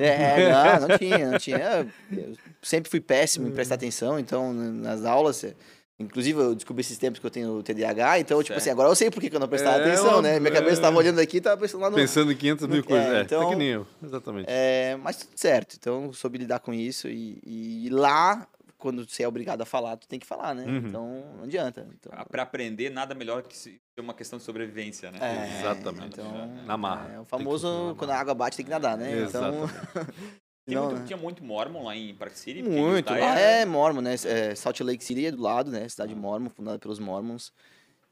[0.46, 1.86] É, não, não tinha, não tinha.
[2.12, 5.54] Eu sempre fui péssimo em prestar atenção, então nas aulas, eh,
[5.98, 8.58] inclusive eu descobri esses tempos que eu tenho TDAH, então, tipo Certo.
[8.58, 10.38] assim, agora eu sei por que eu não prestava É, atenção, né?
[10.38, 10.74] Minha cabeça é.
[10.74, 11.96] estava olhando aqui e tava pensando lá no...
[11.96, 13.06] Pensando em 500 mil no- coisas.
[13.12, 13.86] é, É, então- tá que nem eu.
[14.02, 14.46] Exatamente.
[14.48, 18.46] É, mas tudo certo, então soube lidar com isso e, e lá,
[18.80, 20.64] quando você é obrigado a falar, tu tem que falar, né?
[20.64, 20.76] Uhum.
[20.78, 21.86] Então, não adianta.
[21.94, 25.18] Então, Pra aprender, nada melhor que se- ser uma questão de sobrevivência, né?
[25.20, 26.18] é, Exatamente.
[26.18, 27.12] Então, Na marra.
[27.14, 29.24] É, o famoso, quando a água bate, tem que nadar, né?
[29.28, 29.52] Então,
[30.68, 31.06] Tinha, não, muito, né?
[31.06, 32.62] tinha muito Mormon lá em Park City?
[32.62, 33.10] Muito.
[33.10, 34.14] Lá é- é Mormon, né?
[34.24, 35.88] É, Salt Lake City é do lado, né?
[35.88, 37.52] Cidade Mormon, fundada pelos Mormons.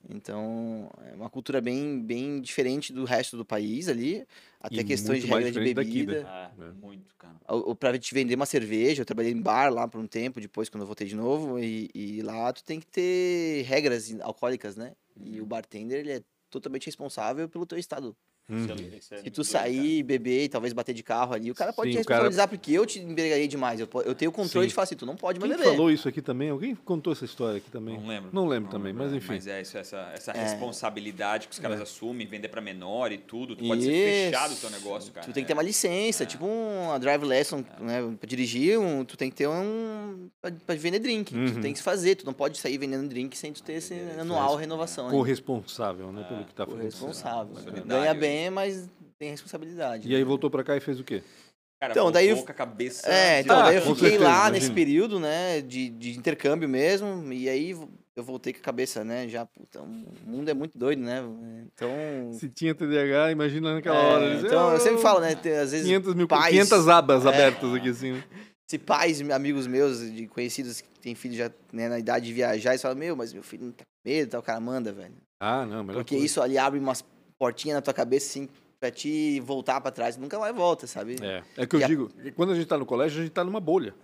[0.09, 4.27] Então, é uma cultura bem, bem diferente do resto do país ali.
[4.61, 6.15] Até E questões de regra de diferente daqui, né?
[6.15, 6.29] bebida.
[6.59, 7.37] É, muito, cara.
[7.49, 10.41] Ou, ou pra te vender uma cerveja, eu trabalhei em bar lá por um tempo,
[10.41, 11.59] depois quando eu voltei de novo.
[11.59, 14.95] E, e lá tu tem que ter regras alcoólicas, né?
[15.25, 18.17] E o bartender, ele é totalmente responsável pelo teu estado.
[18.51, 18.67] Uhum.
[19.11, 21.91] É- é Se tu sair, beber e talvez bater de carro ali, o cara pode
[21.91, 23.79] Sim, te o cara- responsabilizar porque eu te embriaguei demais.
[23.79, 24.69] Eu, eu tenho o controle Sim.
[24.69, 25.71] de falar assim, tu não pode mais Quem beber.
[25.73, 26.49] falou isso aqui também?
[26.51, 27.99] Alguém contou essa história aqui também?
[27.99, 28.31] Não lembro.
[28.33, 29.29] Não lembro também, mas enfim.
[29.35, 30.43] Mas é isso, essa, essa É.
[30.43, 33.55] responsabilidade que os caras assumem, vender pra menor e tudo.
[33.55, 33.91] Tu pode Isso.
[33.91, 35.27] ser fechado o teu negócio, cara.
[35.27, 35.57] Tu tem que ter É.
[35.57, 38.01] uma licença, tipo uma drive lesson, né?
[38.19, 40.29] Pra dirigir, um, tu tem que ter um.
[40.41, 41.35] Pra, pra vender drink.
[41.35, 41.53] Uhum.
[41.55, 43.95] Tu tem que se fazer, tu não pode sair vendendo drink sem tu ter esse
[44.19, 45.11] anual renovação.
[45.11, 46.25] Corresponsável, né?
[46.29, 46.79] Pelo que tá falando.
[46.81, 47.55] Corresponsável.
[47.85, 50.09] Ganha bem, mas tem responsabilidade.
[50.09, 50.25] E aí né?
[50.25, 51.23] voltou pra cá e fez o quê?
[51.81, 53.09] Cara, Então, daí eu- com a cabeça...
[53.09, 54.53] É, então, Ah, daí eu fiquei certeza, lá imagino.
[54.53, 57.71] nesse período, né, de, de intercâmbio mesmo, e aí
[58.17, 59.87] eu voltei com a cabeça, né, já, puta, o
[60.27, 61.23] mundo é muito doido, né,
[61.73, 61.89] então...
[62.33, 64.25] Se tinha TDAH, imagina naquela é, hora.
[64.27, 67.25] eles, então, eu "Ah, sempre falo, né, tem, às vezes 500 mil, pais- 500 abas
[67.25, 67.29] É.
[67.29, 68.13] abertas aqui assim.
[68.13, 68.25] né?
[68.71, 72.73] se pais, amigos meus, de conhecidos que têm filho já né, na idade de viajar,
[72.73, 75.15] eles falam, meu, mas meu filho não tá com medo, tal, o cara manda, velho.
[75.41, 76.27] Ah, não, melhor Porque coisa.
[76.27, 77.03] isso ali abre umas
[77.39, 78.49] portinhas na tua cabeça, assim,
[78.81, 81.17] pra te voltar pra trás, nunca mais volta, sabe?
[81.23, 83.25] É, é que eu E a- digo, que quando a gente tá no colégio, a
[83.25, 83.95] gente tá numa bolha.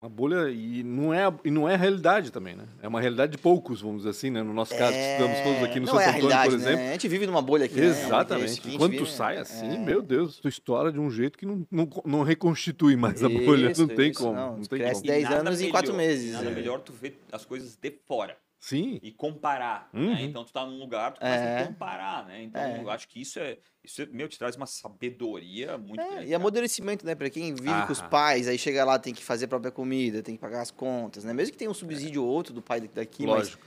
[0.00, 2.62] Uma bolha e não é, e não é a realidade também, né?
[2.80, 4.44] É uma realidade de poucos, vamos dizer assim, né?
[4.44, 6.76] No nosso caso, que estudamos todos aqui no não Santo é a Antônio, por exemplo.
[6.84, 6.88] Né?
[6.88, 7.86] A gente vive numa bolha aqui, né?
[7.86, 8.44] É Exatamente.
[8.60, 9.40] a gente Quando tu vive, sai né?
[9.40, 9.78] assim, É.
[9.78, 13.72] meu Deus, tu estoura de um jeito que não, não, não reconstitui mais a bolha.
[13.72, 14.34] Isso, não tem isso, como.
[14.36, 14.56] não.
[14.58, 15.04] Não, tem Cresce como.
[15.04, 16.54] E 10 nada anos em quatro melhor- meses, Nada é.
[16.54, 18.98] melhor tu ver as coisas de fora Sim.
[19.02, 20.14] e comparar, Uhum.
[20.14, 20.22] né?
[20.24, 21.62] Então tu tá num lugar, tu começa É.
[21.62, 22.42] a comparar, né?
[22.42, 22.82] Então É.
[22.82, 26.22] eu acho que isso é, isso é, meu, te traz uma sabedoria muito É, grande.
[26.24, 26.36] e cara.
[26.36, 27.14] amadurecimento, né?
[27.14, 28.08] Pra quem vive com os Ah.
[28.08, 31.22] pais, aí chega lá, tem que fazer a própria comida, tem que pagar as contas,
[31.24, 31.32] né?
[31.32, 33.66] Mesmo que tenha um subsídio ou outro do pai daqui, mas Lógico.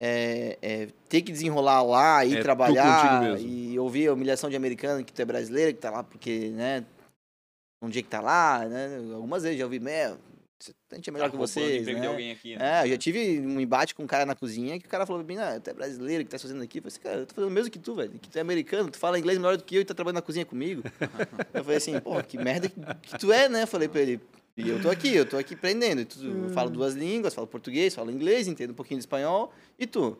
[0.00, 5.04] é, é, ter que desenrolar lá, ir É trabalhar e ouvir a humilhação de americano
[5.04, 6.84] que tu é brasileiro, que tá lá porque, né?
[7.80, 8.96] Um dia que tá lá, né?
[9.14, 10.18] Algumas vezes já ouvi, meu,
[10.90, 12.32] a gente é melhor Tá que vocês, né?
[12.32, 12.80] aqui, né?
[12.80, 15.22] É, eu já tive um embate com um cara na cozinha que o cara falou
[15.24, 16.78] pra mim, ah, tu é brasileiro, o que tá fazendo aqui?
[16.78, 18.12] Eu falei assim, cara, eu tô fazendo o mesmo que tu, velho.
[18.18, 20.22] Que tu é americano, tu fala inglês melhor do que eu e tá trabalhando na
[20.22, 20.82] cozinha comigo.
[21.52, 23.62] eu falei assim, pô, que merda que, que tu é, né?
[23.62, 24.20] Eu falei pra ele.
[24.56, 26.02] E eu tô aqui, eu tô aqui aprendendo.
[26.02, 29.52] E tu, eu falo duas línguas, falo português, falo inglês, entendo um pouquinho de espanhol.
[29.78, 30.16] E tu?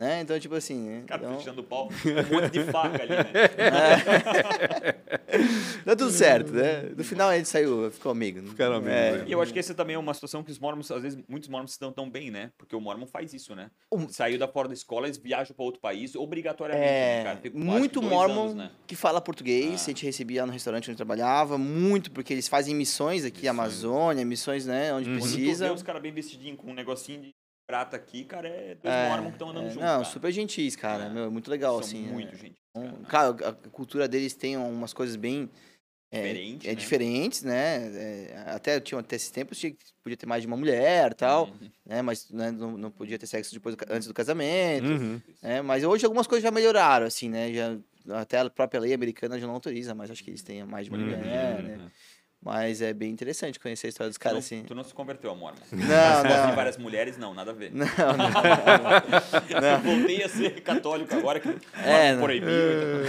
[0.00, 0.22] Né?
[0.22, 1.04] Então, tipo assim, né?
[1.06, 3.32] Cara, então, fechando o pau, um monte de faca ali, né?
[5.86, 6.90] deu tudo certo, né?
[6.96, 8.40] No final a gente saiu, ficou amigo.
[8.42, 8.48] né?
[8.48, 9.24] Ficaram amigos, É, né?
[9.26, 11.48] E eu acho que essa também é uma situação que os mormons, às vezes, muitos
[11.48, 12.50] mormons estão tão bem, né?
[12.58, 13.70] Porque o mormon faz isso, né?
[13.90, 17.50] O- Saiu da fora da escola, eles viajam para outro país, obrigatoriamente, É, né, que
[17.50, 18.70] muito mormon anos, né?
[18.86, 19.84] que fala português, Ah.
[19.84, 23.50] a gente recebia lá no restaurante onde trabalhava, muito, porque eles fazem missões aqui, Missões.
[23.50, 25.18] Amazônia, missões, né, onde Uhum.
[25.18, 25.68] Quando tu precisa.
[25.68, 27.34] vê os caras bem vestidinhos com um negocinho de
[27.74, 30.04] prata aqui, cara, é dois É, mormons que estão andando é, juntos, Não, cara.
[30.04, 31.10] super gentis, cara, É.
[31.10, 32.06] meu, muito legal, São assim.
[32.06, 32.38] muito é.
[32.38, 32.54] gente.
[32.72, 33.38] Um- cara, né?
[33.38, 35.50] Cara, a cultura deles tem umas coisas bem...
[36.12, 36.76] É, Diferente, é né?
[36.76, 37.76] diferentes, né?
[37.96, 41.70] É, até tinha até esses tempos tinha, podia ter mais de uma mulher tal, Uhum.
[41.84, 42.02] né?
[42.02, 44.86] Mas né, não, não podia ter sexo depois antes do casamento.
[44.86, 45.20] Uhum.
[45.42, 47.52] É, mas hoje algumas coisas já melhoraram, assim, né?
[47.52, 47.76] Já,
[48.20, 50.92] até a própria lei americana já não autoriza, mas acho que eles têm mais de
[50.92, 51.04] uma Uhum.
[51.04, 51.90] mulher, né?
[52.44, 54.64] Mas é bem interessante conhecer a história dos não, caras, assim.
[54.66, 55.56] tu não se converteu a mormon.
[55.72, 55.78] Não,
[56.22, 56.54] Tem não.
[56.54, 57.70] várias mulheres, não, nada a ver.
[57.72, 57.86] Não,
[59.50, 59.66] não.
[59.72, 61.48] Eu voltei a ser católico agora que
[61.82, 62.22] É, não.
[62.22, 62.48] proibiu.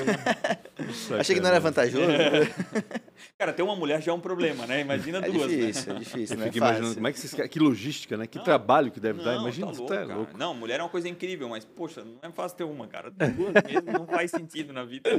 [0.02, 1.20] então.
[1.20, 2.06] Achei que não era vantajoso.
[3.38, 4.82] Cara, ter uma mulher já é um problema, né?
[4.82, 6.00] Imagina É duas, difícil, né?
[6.00, 6.96] é difícil, Eu não é fico imaginando fácil.
[6.96, 8.28] como é que, esses, que logística, né?
[8.28, 9.36] Que Não, trabalho que deve dar.
[9.36, 10.16] Não, Imagina, tá louco, tá cara.
[10.16, 10.38] louco.
[10.38, 13.10] Não, mulher é uma coisa incrível, mas, poxa, não é fácil ter uma, cara.
[13.12, 15.10] Duas mesmo não faz sentido na vida.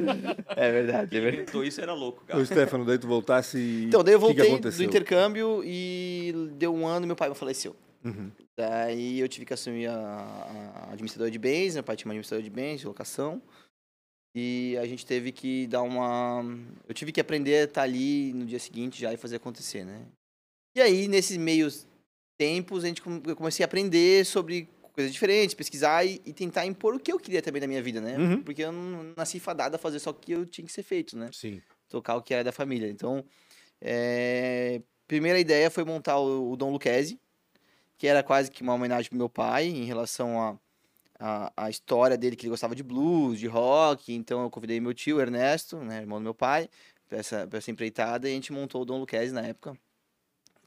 [0.57, 1.43] É verdade, é Quem verdade.
[1.43, 2.41] inventou isso era louco, cara.
[2.41, 3.85] Ô, Stefano, daí tu voltasse e.
[3.85, 7.17] Então, daí eu o que que voltei do intercâmbio e deu um ano e meu
[7.17, 7.77] pai faleceu.
[8.05, 8.31] Uhum.
[8.57, 12.43] Daí eu tive que assumir a, a administradora de bens, meu pai tinha uma administradora
[12.43, 13.43] de bens, de locação.
[14.39, 16.45] E a gente teve que dar uma.
[16.87, 20.03] Eu tive que aprender a estar ali no dia seguinte já e fazer acontecer, né?
[20.77, 21.89] E aí, nesses meios
[22.37, 26.95] tempos, a gente, eu comecei a aprender sobre coisas diferentes, pesquisar e, e tentar impor
[26.95, 28.19] o que eu queria também da minha vida, né?
[28.19, 28.43] Uhum.
[28.43, 31.17] Porque eu não nasci fadado a fazer só o que eu tinha que ser feito,
[31.17, 31.31] né?
[31.33, 31.63] Sim.
[31.89, 32.91] tocar o que era da família.
[32.91, 33.25] Então,
[33.81, 37.19] é, primeira ideia foi montar o, o Dom Lucchese,
[37.97, 40.59] que era quase que uma homenagem pro meu pai em relação a,
[41.19, 44.13] a, a história dele, que ele gostava de blues, de rock.
[44.13, 46.69] Então, eu convidei meu tio, Ernesto, né, irmão do meu pai,
[47.09, 49.77] para essa, pra essa empreitada e a gente montou o Dom Lucchese na época,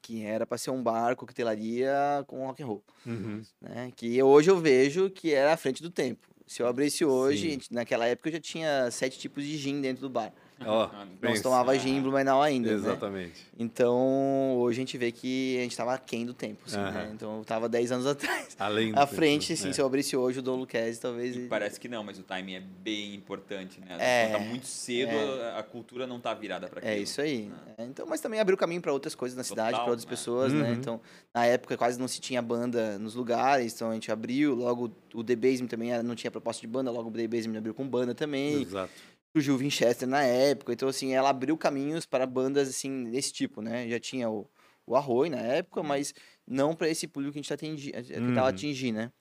[0.02, 3.42] que era para ser um bar, coquetelaria com rock and roll Uhum.
[3.62, 3.92] né?
[3.96, 6.28] Que hoje eu vejo que era à frente do tempo.
[6.48, 7.60] Se eu abrisse hoje, Sim.
[7.70, 10.34] naquela época eu já tinha sete tipos de gin dentro do bar.
[10.66, 10.90] Ó,
[11.22, 12.76] Não se tomava gin em Blumenau ainda, né?
[12.76, 13.46] Exatamente.
[13.58, 16.90] Então, hoje a gente vê que a gente estava aquém do tempo, assim, né?
[16.90, 17.12] Aham.
[17.14, 18.56] Então, eu tava 10 anos atrás.
[18.60, 19.74] Além do À tempo, frente, assim, né?
[19.74, 21.36] se eu abrisse hoje o Dom Lucchese, talvez...
[21.36, 23.98] E parece que não, mas o timing é bem importante, né?
[24.00, 25.52] É, Quando tá muito cedo, é.
[25.52, 27.52] a, a cultura não tá virada para É isso aí.
[27.78, 30.10] É, então, mas também abriu caminho para outras coisas na cidade, para outras né?
[30.10, 30.70] pessoas, né?
[30.70, 30.74] Uhum.
[30.74, 31.02] Então,
[31.34, 35.24] na época quase não se tinha banda nos lugares, então a gente abriu, logo o
[35.24, 37.88] The Basement também era- não tinha proposta de banda, logo o The Basement abriu com
[37.88, 38.62] banda também.
[38.62, 38.92] Exato.
[39.34, 43.62] Surgiu o Winchester na época, então assim, ela abriu caminhos para bandas assim desse tipo,
[43.62, 43.88] né?
[43.88, 44.50] Já tinha o,
[44.86, 46.14] o Arroi na época, mas
[46.48, 48.46] não para esse público que a gente tá atingi, tentava Uhum.
[48.48, 49.12] atingir, né?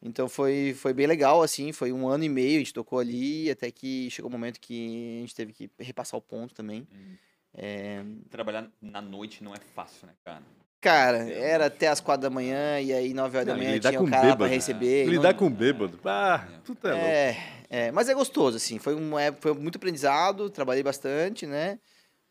[0.00, 3.50] Então foi, foi bem legal, assim, foi um ano e meio, a gente tocou ali,
[3.50, 6.86] até que chegou o um momento que a gente teve que repassar o ponto também.
[6.92, 7.16] Hum.
[7.52, 10.44] É, Trabalhar na noite não é fácil, né, cara?
[10.80, 13.64] Cara, É, era até as quatro da manhã, e aí nove horas da Não, e
[13.64, 14.54] manhã lidar tinha com o cara pra bêbado, né?
[14.54, 15.04] receber.
[15.06, 16.00] Lidar não- com bêbado.
[16.04, 17.06] Ah, tudo é louco.
[17.06, 17.36] É,
[17.68, 18.78] é, mas é gostoso, assim.
[18.78, 21.78] Foi, um, é, foi muito aprendizado, trabalhei bastante, né?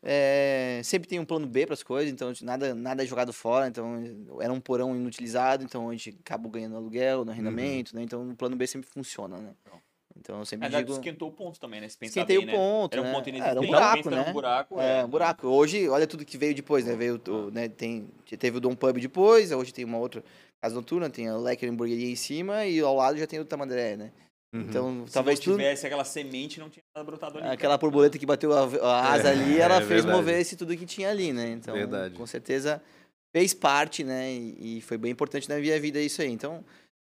[0.02, 3.66] É, sempre tem um plano B para as coisas, então nada, nada é jogado fora.
[3.68, 4.00] Então
[4.40, 8.02] era um porão inutilizado, então a gente acabou ganhando aluguel, no arrendamento, né?
[8.02, 9.52] Então o plano B sempre funciona, né?
[9.60, 9.78] Então.
[10.20, 10.92] Então eu sempre digo.
[10.92, 11.88] esquentou o ponto também, né?
[11.88, 12.52] Se pensar Esquentei bem, o né?
[12.54, 13.12] ponto, Era um né?
[13.12, 13.50] ponto É, inexistente.
[13.50, 14.30] era um buraco, que era né?
[14.30, 15.46] um buraco, É, um buraco.
[15.48, 16.94] Hoje, olha tudo que veio depois, né?
[16.96, 17.68] Veio, o, né?
[17.68, 20.22] Tem, teve o Dom Pub depois, hoje tem uma outra
[20.60, 23.96] casa noturna, tem a Lecker Hamburgueria em cima e ao lado já tem o Tamandaré,
[23.96, 24.10] né?
[24.52, 24.60] Uhum.
[24.62, 25.56] Então, Se talvez não tudo...
[25.58, 27.48] tivesse aquela semente, não tinha nada brotado ali.
[27.48, 30.16] Aquela borboleta que bateu a, a asa É, ali, ela é fez verdade.
[30.16, 31.50] mover esse tudo que tinha ali, né?
[31.50, 32.14] Então, Verdade.
[32.14, 32.82] com certeza
[33.30, 34.32] fez parte, né?
[34.32, 36.30] E, e foi bem importante na minha vida isso aí.
[36.32, 36.64] Então,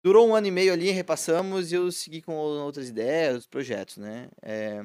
[0.05, 3.97] durou um ano e meio ali, repassamos e eu segui com outras ideias, outros projetos,
[3.97, 4.29] né?
[4.43, 4.85] É,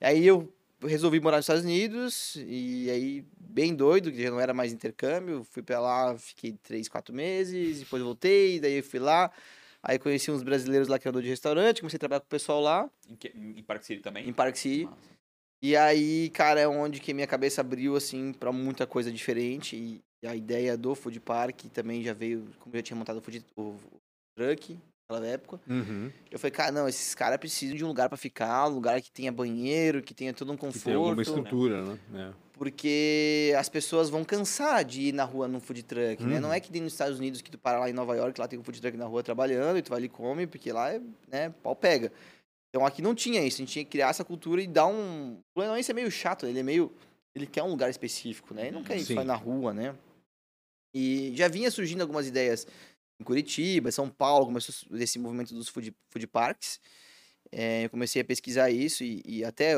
[0.00, 0.52] aí eu
[0.82, 5.46] resolvi morar nos Estados Unidos e aí bem doido, que já não era mais intercâmbio,
[5.52, 9.30] fui pra lá, fiquei três, quatro meses, depois voltei, daí eu fui lá,
[9.80, 12.60] aí conheci uns brasileiros lá que andou de restaurante, comecei a trabalhar com o pessoal
[12.60, 14.28] lá, Em, que- em Park City também?
[14.28, 14.88] em Park City.
[15.62, 19.74] E aí, cara, é onde que minha cabeça abriu, assim, pra muita coisa diferente.
[19.74, 23.22] E a ideia do food park também já veio, como eu já tinha montado o
[23.22, 23.74] food o
[24.36, 25.60] truck naquela época.
[25.68, 26.12] Uhum.
[26.30, 29.10] Eu falei, cara, não, esses caras precisam de um lugar pra ficar, um lugar que
[29.10, 31.38] tenha banheiro, que tenha todo um Que tem alguma conforto.
[31.38, 31.98] estrutura, né?
[32.14, 32.46] É.
[32.52, 36.36] Porque as pessoas vão cansar de ir na rua num food truck, né?
[36.36, 36.40] Uhum.
[36.40, 38.48] Não é que tem nos Estados Unidos que tu para lá em Nova York, lá
[38.48, 40.92] tem um food truck na rua trabalhando e tu vai ali e come, porque lá,
[40.92, 42.12] é, né, pau pega.
[42.70, 45.38] Então aqui não tinha isso, a gente tinha que criar essa cultura e dar um...
[45.54, 46.92] O Leonense é meio chato, ele é meio...
[47.34, 48.68] Ele quer um lugar específico, né?
[48.68, 49.94] Ele não quer ir só ir na rua, né?
[50.94, 52.66] E já vinha surgindo algumas ideias
[53.20, 56.80] em Curitiba, São Paulo, começou esse movimento dos food, food parks.
[57.52, 59.74] É, eu comecei a pesquisar isso e, e até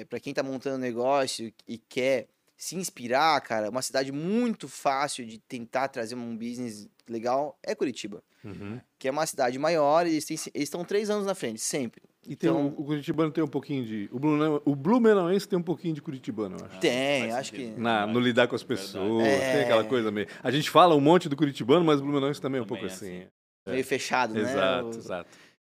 [0.00, 5.26] é, para quem tá montando negócio e quer se inspirar, cara, uma cidade muito fácil
[5.26, 8.22] de tentar trazer um business legal é Curitiba.
[8.44, 8.80] Uhum.
[8.98, 12.02] Que é uma cidade maior e eles têm- eles estão três anos na frente, sempre.
[12.24, 14.08] E tem Então- um- o Curitibano tem um pouquinho de.
[14.12, 16.78] O, Blumenau, o Blumenauense tem um pouquinho de Curitibano, eu acho.
[16.78, 17.74] Tem, faz acho sentido.
[17.74, 19.52] que- Na, no lidar com as pessoas, É.
[19.54, 20.28] tem aquela coisa meio.
[20.42, 22.92] A gente fala um monte do Curitibano, mas o Blumenauense também é um Também pouco
[22.92, 23.22] é assim.
[23.22, 23.28] assim.
[23.66, 24.40] Meio fechado, né?
[24.40, 25.30] Exato, exato.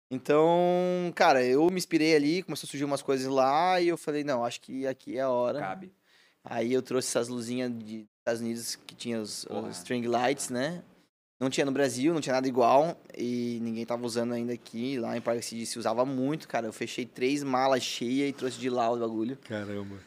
[0.10, 4.24] Então, cara, eu me inspirei ali, começou a surgir umas coisas lá e eu falei,
[4.24, 5.60] não, acho que aqui é a hora.
[5.60, 5.92] Cabe.
[6.50, 10.84] Aí eu trouxe essas luzinhas de Estados Unidos que tinha os, os string lights, né?
[11.40, 14.98] Não tinha no Brasil, não tinha nada igual e ninguém tava usando ainda aqui.
[14.98, 16.66] Lá em Park City se usava muito, cara.
[16.66, 19.38] Eu fechei três malas cheias e trouxe de lá o bagulho.
[19.38, 19.98] Caramba.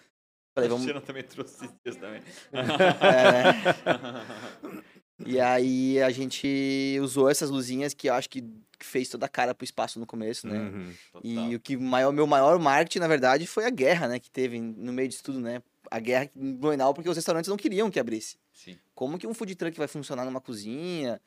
[0.55, 0.87] Falei, A vamos.
[0.87, 2.23] Xena também trouxe esses dias também.
[2.53, 4.83] É, né?
[5.27, 8.43] E aí a gente usou essas luzinhas que eu acho que
[8.79, 10.59] fez toda a cara pro espaço no começo, né?
[10.59, 10.93] Uhum.
[11.13, 11.31] Total.
[11.31, 14.19] E o que maior, meu maior marketing, na verdade, foi a guerra, né?
[14.19, 15.63] Que teve no meio disso tudo, né?
[15.91, 18.37] A guerra em Blumenau porque os restaurantes não queriam que abrisse.
[18.53, 18.79] Sim.
[18.95, 21.21] Como que um food truck vai funcionar numa cozinha?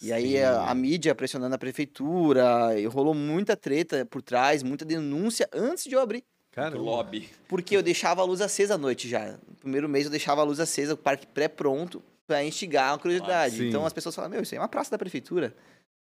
[0.00, 0.42] E aí Sim.
[0.42, 5.84] a, a mídia pressionando a prefeitura, e rolou muita treta por trás, muita denúncia antes
[5.84, 6.24] de eu abrir.
[6.52, 7.28] Cara, lobby.
[7.46, 9.38] Porque eu deixava a luz acesa à noite já.
[9.46, 13.56] No primeiro mês eu deixava a luz acesa, o parque pré-pronto, pra instigar a curiosidade.
[13.56, 13.68] Sim.
[13.68, 15.54] então as pessoas falam, meu, isso aí é uma praça da prefeitura.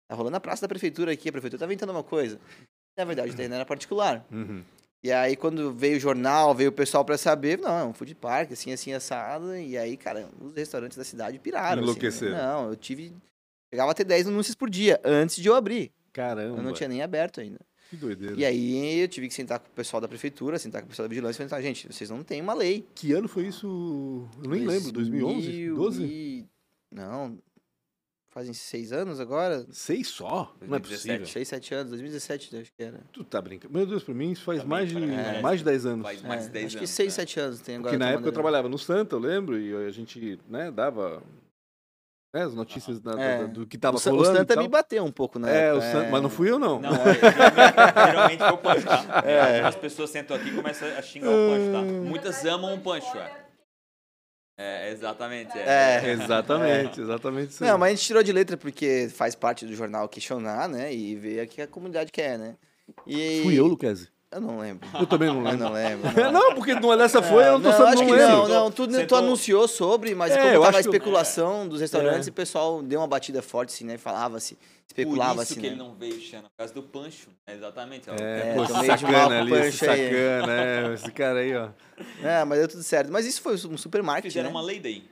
[0.08, 2.40] Tá rolando a praça da prefeitura aqui, a prefeitura tá inventando uma coisa.
[2.98, 4.26] Na verdade, o terreno era particular.
[4.32, 4.64] Uhum.
[5.04, 8.14] E aí, quando veio o jornal, veio o pessoal pra saber, não, é um food
[8.14, 9.56] park, assim, assim, assado.
[9.56, 11.82] E aí, cara, os restaurantes da cidade piraram.
[11.82, 12.38] assim, Enlouqueceram.
[12.38, 13.12] não, eu tive.
[13.74, 15.92] Chegava a ter 10 anúncios por dia, antes de eu abrir.
[16.14, 16.58] Caramba.
[16.58, 17.60] Eu não tinha nem aberto ainda.
[17.90, 18.36] Que doideira.
[18.38, 21.08] E aí, eu tive que sentar com o pessoal da prefeitura, sentar com o pessoal
[21.08, 22.86] da vigilância e falar, gente, vocês não têm uma lei.
[22.94, 24.28] Que ano foi isso?
[24.44, 24.92] Eu nem lembro.
[24.92, 25.70] 2011?
[25.70, 26.04] 12?
[26.04, 26.46] E...
[26.92, 27.38] Não,
[28.32, 29.66] fazem seis anos agora?
[29.72, 30.56] Seis só?
[30.62, 30.98] Não é 2017.
[31.20, 31.26] possível.
[31.28, 33.00] Seis, sete anos, 2017 acho que era.
[33.12, 33.74] Tu tá brincando.
[33.74, 36.04] Meu Deus, pra mim isso faz mais de, parece- mais de 10 anos.
[36.06, 36.90] Faz mais É, de 10 acho anos.
[36.90, 37.16] que seis, né?
[37.22, 37.92] sete anos tem agora.
[37.92, 41.22] Porque na tá época eu trabalhava no Santa, eu lembro, e a gente né, dava
[42.34, 43.48] né, as notícias da- da- É.
[43.48, 44.36] do que tava o, o rolando.
[44.36, 45.68] e Santa me bateu um pouco, né?
[45.68, 46.80] É, o Santa, mas não fui eu, não.
[46.80, 49.24] Não, é, geralmente, geralmente foi o Pancho, tá?
[49.26, 49.60] É.
[49.62, 51.82] As pessoas sentam aqui e começam a xingar o Pancho, tá?
[52.10, 53.42] Muitas amam o Pancho, é.
[54.62, 55.58] É, exatamente.
[55.58, 56.02] É.
[56.04, 56.12] É.
[56.12, 57.64] Exatamente, exatamente isso.
[57.64, 60.94] Não, mas a gente tirou de letra porque faz parte do jornal questionar, né?
[60.94, 62.56] E ver o que a comunidade quer, né?
[63.08, 63.42] E...
[63.44, 64.10] Fui eu, Luquezzi?
[64.32, 64.88] Eu não lembro.
[64.98, 65.60] Eu também não Eu lembro.
[65.66, 66.10] não lembro.
[66.22, 68.38] É, não, porque dessa foi, eu não tô não, sabendo, acho não que lembro.
[68.38, 68.72] não, não.
[68.72, 72.28] Tu, tu Sentou- anunciou sobre, mas É, como eu tava a eu- especulação dos restaurantes,
[72.28, 72.32] É.
[72.32, 73.98] o pessoal deu uma batida forte, assim, né?
[73.98, 75.74] Falava-se, Por especulava-se, isso que né?
[75.74, 77.28] ele não veio, Xana, por causa do Pancho.
[77.46, 78.10] É, exatamente.
[78.10, 78.14] ó.
[78.14, 81.68] É, É, pô, tô sacana ali, esse sacana, é, esse cara aí, ó.
[82.24, 83.12] É, mas deu tudo certo.
[83.12, 84.56] Mas isso foi um super marketing, Fizeram né?
[84.56, 85.04] uma lei daí.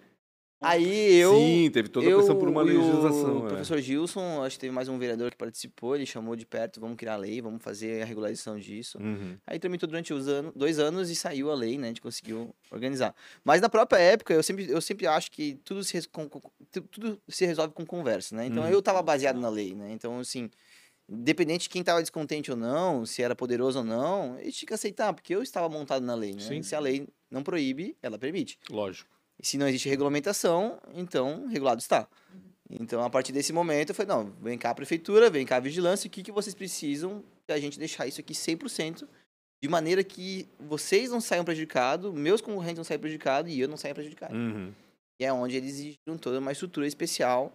[0.62, 1.34] Aí eu...
[1.36, 3.42] Sim, teve toda a pressão por uma legislação.
[3.42, 3.50] O é.
[3.50, 6.98] professor Gilson, acho que teve mais um vereador que participou, ele chamou de perto, vamos
[6.98, 8.98] criar a lei, vamos fazer a regularização disso.
[9.00, 9.38] Uhum.
[9.48, 11.86] Aí tramitou durante os anos, dois anos e saiu a lei, né?
[11.86, 13.16] A gente conseguiu organizar.
[13.44, 16.42] Mas na própria época, eu sempre, eu sempre acho que tudo se, com- com-
[16.72, 18.48] tu- tudo se resolve com conversa, né?
[18.48, 18.70] Então Uhum.
[18.70, 19.92] eu tava baseado na lei, né?
[19.94, 20.50] Então, assim,
[21.08, 24.68] independente de quem tava descontente ou não, se era poderoso ou não, a gente tinha
[24.68, 26.42] que aceitar, porque eu estava montado na lei, né?
[26.42, 26.62] Sim.
[26.62, 28.60] Se a lei não proíbe, ela permite.
[28.70, 29.10] Lógico.
[29.42, 32.08] E se não existe regulamentação, então regulado está.
[32.70, 35.60] Então, a partir desse momento, eu falei, não, vem cá a prefeitura, vem cá a
[35.60, 39.08] vigilância, o que, que vocês precisam pra gente deixar isso aqui 100%,
[39.62, 43.76] de maneira que vocês não saiam prejudicados, meus concorrentes não saiam prejudicados e eu não
[43.76, 44.36] saia prejudicado.
[44.36, 44.72] Uhum.
[45.20, 47.52] E é onde eles exigiram toda uma estrutura especial,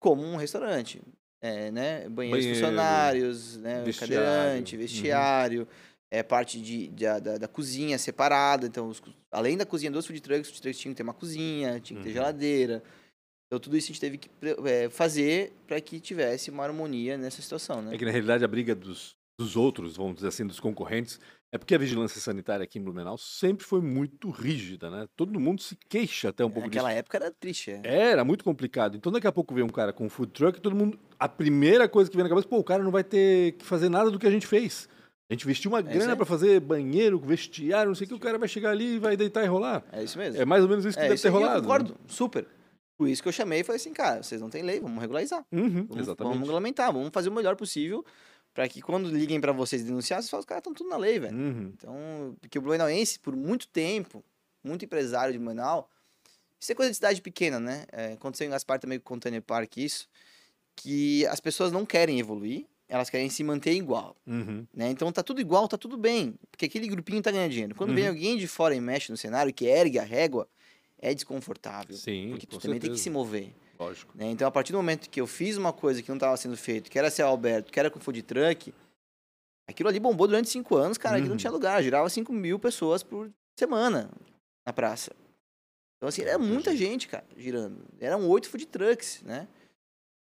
[0.00, 1.00] como um restaurante.
[1.42, 2.08] É, né?
[2.08, 3.82] Banheiros Banheiro, funcionários, né?
[3.82, 4.82] vestiário, cadeirante, uhum.
[4.82, 5.68] vestiário,
[6.10, 8.66] é, parte de, de- da, da cozinha separada.
[8.66, 11.14] Então, os além da cozinha dos food trucks, os food trucks tinham que ter uma
[11.14, 12.14] cozinha, tinha que ter Uhum.
[12.14, 12.82] geladeira.
[13.46, 14.30] Então, tudo isso a gente teve que
[14.64, 17.94] é, fazer para que tivesse uma harmonia nessa situação, né?
[17.94, 21.18] É que na realidade a briga dos, dos outros, vamos dizer assim, dos concorrentes,
[21.52, 25.08] é porque a vigilância sanitária aqui em Blumenau sempre foi muito rígida, né?
[25.16, 26.80] Todo mundo se queixa até um pouco disso.
[26.80, 27.80] Naquela época era triste, é.
[27.82, 28.96] Era muito complicado.
[28.96, 30.96] Então daqui a pouco vem um cara com um food truck e todo mundo.
[31.18, 33.88] A primeira coisa que vem na cabeça, pô, o cara não vai ter que fazer
[33.88, 34.88] nada do que a gente fez.
[35.30, 38.18] A gente investiu uma isso grana pra fazer banheiro, vestiário, não sei o que, o
[38.18, 39.84] cara vai chegar ali e vai deitar e rolar.
[39.92, 40.40] É isso mesmo.
[40.42, 41.58] É mais ou menos isso que É, deve isso ter rolado.
[41.58, 42.46] Eu concordo, super.
[42.98, 45.44] Por isso que eu chamei e falei assim, cara, vocês não têm lei, vamos regularizar.
[45.50, 45.62] né?
[45.62, 46.32] Uhum, Vamos, exatamente.
[46.32, 48.04] vamos regulamentar, vamos fazer o melhor possível
[48.52, 51.20] para que quando liguem para vocês denunciar, vocês falam, os caras estão tudo na lei,
[51.20, 51.36] velho.
[51.36, 51.72] Uhum.
[51.76, 54.24] Então, porque o Blumenauense, por muito tempo,
[54.64, 55.88] muito empresário de Blumenau,
[56.58, 57.84] isso é coisa de cidade pequena, né?
[57.92, 60.08] É, aconteceu em Gaspar também com o Container Park isso,
[60.76, 64.66] que as pessoas não querem evoluir, elas querem se manter igual, Uhum.
[64.74, 64.90] né?
[64.90, 67.74] Então tá tudo igual, tá tudo bem, porque aquele grupinho tá ganhando dinheiro.
[67.74, 68.10] Quando vem Uhum.
[68.10, 70.46] alguém de fora e mexe no cenário, que ergue a régua,
[70.98, 71.96] é desconfortável.
[71.96, 73.02] Sim, porque tu também tem que certeza.
[73.04, 73.54] se mover.
[73.78, 74.12] Lógico.
[74.14, 74.26] né?
[74.30, 76.90] Então, a partir do momento que eu fiz uma coisa que não estava sendo feito,
[76.90, 78.74] que era ser Alberto, que era com food truck,
[79.66, 81.26] aquilo ali bombou durante cinco anos, cara, Uhum.
[81.28, 81.82] não tinha lugar.
[81.82, 84.10] Girava 5 mil pessoas por semana
[84.66, 85.12] na praça.
[85.96, 87.82] Então, assim, era muita gente, cara, girando.
[88.00, 89.46] Eram oito food trucks, né?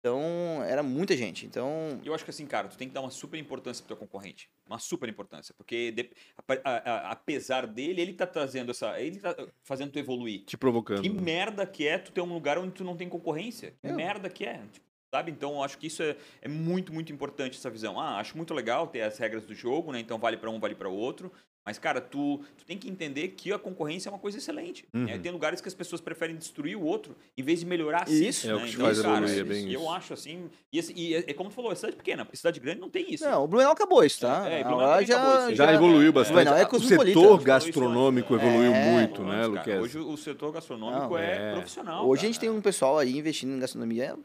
[0.07, 1.45] Então, era muita gente.
[1.45, 3.97] Então, Eu acho que assim, cara, tu tem que dar uma super importância pro teu
[4.07, 4.49] concorrente.
[4.65, 5.53] Uma super importância.
[5.57, 8.99] Porque de- apa- a- a- apesar dele, ele tá trazendo essa.
[8.99, 10.43] Ele tá fazendo tu evoluir.
[10.45, 11.01] Te provocando.
[11.01, 13.73] Que merda que é tu ter um lugar onde tu não tem concorrência?
[13.81, 13.91] Que É.
[13.91, 14.61] merda que é?
[14.71, 15.31] Tipo, sabe?
[15.31, 17.99] Então, eu acho que isso é, é muito, muito importante, essa visão.
[17.99, 19.99] Ah, acho muito legal ter as regras do jogo, né?
[19.99, 21.31] Então, vale para um, vale para outro.
[21.67, 24.85] Mas, cara, tu, tu tem que entender que a concorrência é uma coisa excelente.
[24.93, 25.03] Uhum.
[25.03, 25.17] né?
[25.17, 28.49] Tem lugares que as pessoas preferem destruir o outro em vez de melhorar si, Isso.
[28.49, 28.67] É o né?
[28.67, 29.89] que Então, faz cara, evoluir, é bem eu isso.
[29.89, 30.49] acho assim.
[30.71, 32.25] E, assim, e é, é como tu falou, é cidade pequena.
[32.31, 33.25] Cidade grande não tem isso.
[33.29, 34.49] não, o Blumenau acabou isso, tá?
[34.49, 35.55] É, é, Blumenau também acabou isso.
[35.55, 36.47] Já, Já- evoluiu é, bastante.
[36.47, 39.81] É o setor A gastronômico evoluiu muito, né, Luquez?
[39.81, 41.53] Hoje o setor gastronômico Não, é, é.
[41.53, 42.07] profissional.
[42.07, 42.27] Hoje a cara.
[42.33, 44.15] gente tem um pessoal aí investindo em gastronomia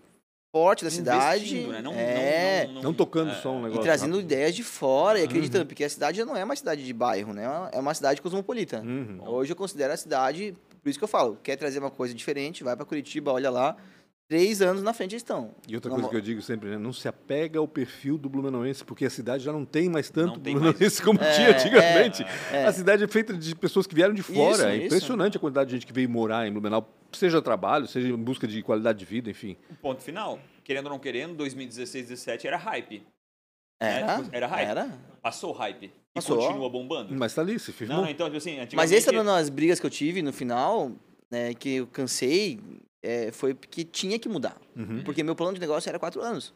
[0.53, 1.67] forte da cidade.
[1.67, 1.81] Né?
[1.81, 3.83] Não, é, não, não, Não tocando é, só um e negócio.
[3.83, 4.25] trazendo rápido.
[4.27, 5.29] ideias de fora e Uhum.
[5.29, 7.45] acreditando, porque a cidade já não é uma cidade de bairro, né?
[7.73, 8.81] É uma cidade cosmopolita.
[8.81, 9.21] Uhum.
[9.27, 12.63] Hoje eu considero a cidade, por isso que eu falo, quer trazer uma coisa diferente,
[12.63, 13.77] vai pra Curitiba, olha lá,
[14.29, 15.55] três anos na frente estão.
[15.69, 16.79] E outra Não- coisa que eu digo sempre, né?
[16.79, 20.35] Não se apega ao perfil do Blumenauense, porque a cidade já não tem mais tanto
[20.35, 22.25] Não tem Blumenauense como É, tinha antigamente.
[22.53, 22.65] é.
[22.65, 24.53] A cidade é feita de pessoas que vieram de fora.
[24.55, 24.87] Isso, é isso.
[24.87, 28.47] impressionante a quantidade de gente que veio morar em Blumenau, seja trabalho, seja em busca
[28.49, 29.57] de qualidade de vida, enfim.
[29.83, 30.39] Ponto final.
[30.65, 33.03] Querendo ou não querendo, 2016, 17 era hype.
[33.81, 34.23] Era?
[34.33, 34.69] É, era hype.
[34.69, 34.99] Era?
[35.21, 35.87] Passou o hype.
[35.87, 36.37] E Passou.
[36.39, 37.15] continua bombando.
[37.17, 38.03] Mas tá ali, se firmou.
[38.03, 38.77] Não, então, tipo assim, antigamente...
[38.77, 40.93] Mas essa era uma das brigas que eu tive no final,
[41.31, 42.61] né, que eu cansei,
[43.03, 44.57] é, foi porque tinha que mudar.
[44.77, 45.03] Uhum.
[45.05, 46.53] Porque meu plano de negócio era quatro anos.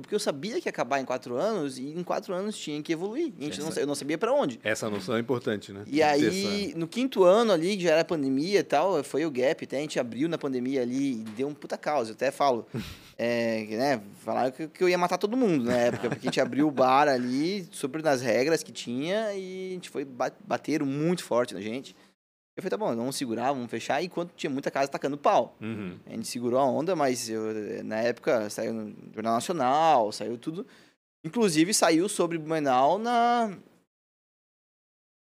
[0.00, 2.92] Porque eu sabia que ia acabar em quatro anos e em quatro anos tinha que
[2.92, 3.32] evoluir.
[3.36, 4.60] E a gente não, sa- eu não sabia pra onde.
[4.62, 5.82] Essa noção é importante, né?
[5.88, 9.64] E aí, no quinto ano ali, que já era pandemia e tal, foi o gap,
[9.64, 12.12] até a gente abriu na pandemia ali e deu um puta causa.
[12.12, 12.64] Eu até falo,
[13.18, 16.40] é, né, falaram que, que eu ia matar todo mundo na época, porque a gente
[16.40, 20.86] abriu o bar ali, super nas regras que tinha, e a gente foi, ba- bateram
[20.86, 21.96] muito forte na gente.
[22.58, 25.56] Eu falei, tá bom, vamos segurar, vamos fechar, enquanto tinha muita casa tacando pau.
[25.60, 25.96] Uhum.
[26.04, 30.66] A gente segurou a onda, mas eu, na época saiu no Jornal Nacional, saiu tudo.
[31.24, 33.56] Inclusive saiu sobre Blumenau na.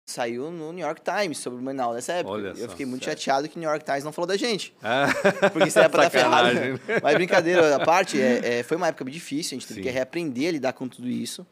[0.09, 2.35] Saiu no New York Times sobre Blumenau nessa época.
[2.35, 3.21] Olha eu só, fiquei muito sério.
[3.21, 4.73] chateado que o New York Times não falou da gente.
[4.81, 5.09] Ah,
[5.53, 6.55] Porque isso era pra dar ferrado.
[6.55, 6.79] Né?
[7.03, 9.89] Mas brincadeira à parte, é, é, foi uma época difícil, a gente teve Sim.
[9.89, 11.45] que reaprender a lidar com tudo isso.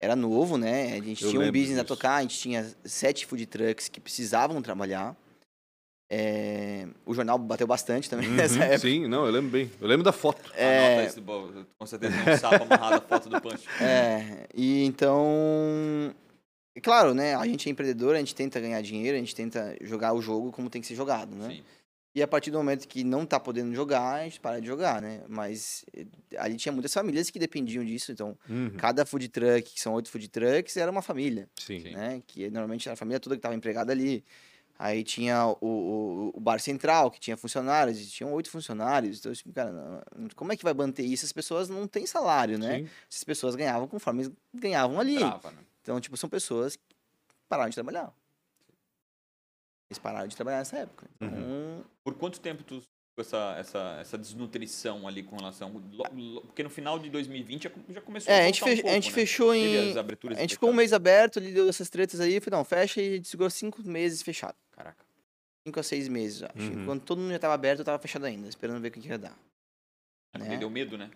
[0.00, 0.92] Era novo, né?
[0.92, 1.94] A gente Eu tinha um business a disso.
[1.96, 5.16] tocar, a gente tinha sete food trucks que precisavam trabalhar.
[6.10, 8.78] É, o jornal bateu bastante também nessa Uhum, época.
[8.78, 9.70] Sim, não, eu lembro bem.
[9.80, 10.52] Eu lembro da foto.
[10.54, 10.96] É.
[10.98, 13.66] Anota esse, bo- com certeza um sapo amarrado a foto do punch.
[13.80, 16.14] É, e então.
[16.76, 17.34] e Claro, né?
[17.34, 20.52] A gente é empreendedor, a gente tenta ganhar dinheiro, a gente tenta jogar o jogo
[20.52, 21.48] como tem que ser jogado, né?
[21.56, 21.62] Sim.
[22.16, 25.02] E a partir do momento que não tá podendo jogar, a gente para de jogar,
[25.02, 25.20] né?
[25.28, 26.06] Mas eh,
[26.38, 28.70] ali tinha muitas famílias que dependiam disso, então Uhum.
[28.78, 31.80] cada food truck, que são oito food trucks, era uma família, Sim.
[31.90, 32.22] Né?
[32.26, 34.24] Que normalmente era a família toda que estava empregada ali.
[34.78, 39.18] Aí tinha o, o, o bar central, que tinha funcionários, e tinham oito funcionários.
[39.18, 40.02] Então, tipo, cara,
[40.34, 41.26] como é que vai manter isso?
[41.26, 42.78] As pessoas não têm salário, né?
[42.78, 42.88] Sim.
[43.10, 45.18] Essas pessoas ganhavam conforme ganhavam ali.
[45.18, 45.58] Trava, né?
[45.82, 46.82] Então, tipo, são pessoas que
[47.46, 48.10] pararam de trabalhar.
[49.90, 51.06] Eles pararam de trabalhar nessa época.
[51.16, 51.84] Então, Uhum.
[52.04, 55.72] Por quanto tempo tu ficou essa, essa, essa desnutrição ali com relação...
[56.44, 59.08] Porque no final de 2020 já, já começou É, a a gente, um a gente
[59.08, 59.14] né?
[59.14, 59.90] fechou em.
[59.90, 62.64] as aberturas A gente ficou um mês aberto, ele deu essas tretas aí, falei, não,
[62.64, 64.56] fecha e a gente segurou cinco meses fechado.
[64.72, 65.04] Caraca.
[65.66, 66.72] Cinco a seis meses, eu acho.
[66.72, 66.84] Uhum.
[66.84, 69.08] Quando todo mundo já tava aberto, eu tava fechado ainda, esperando ver o que que
[69.08, 69.36] ia dar.
[70.34, 70.56] É porque Né?
[70.58, 71.10] deu medo, né?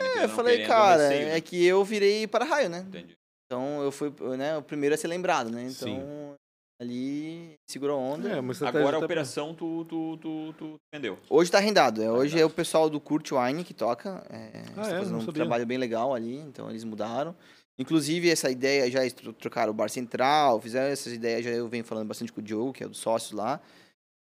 [0.00, 2.78] É, eu falei, cara, é que eu virei para-raio, né?
[2.88, 3.16] Entendi.
[3.46, 5.62] Então eu fui né, o primeiro a ser lembrado, né?
[5.64, 6.34] Então
[6.80, 8.28] ali segurou a onda.
[8.28, 11.18] É, Agora a operação tu, tu, tu, tu vendeu.
[11.28, 12.02] Hoje tá rendado.
[12.02, 14.24] É, hoje é o pessoal do Kurt Wine que toca.
[14.30, 14.98] É, Ah, é?
[14.98, 15.34] fazendo um sabia.
[15.34, 17.34] trabalho bem legal ali, então eles mudaram.
[17.78, 19.00] Inclusive, essa ideia já
[19.38, 22.72] trocaram o bar central, fizeram essas ideias, já eu venho falando bastante com o Diogo,
[22.72, 23.60] que é o dos sócios lá.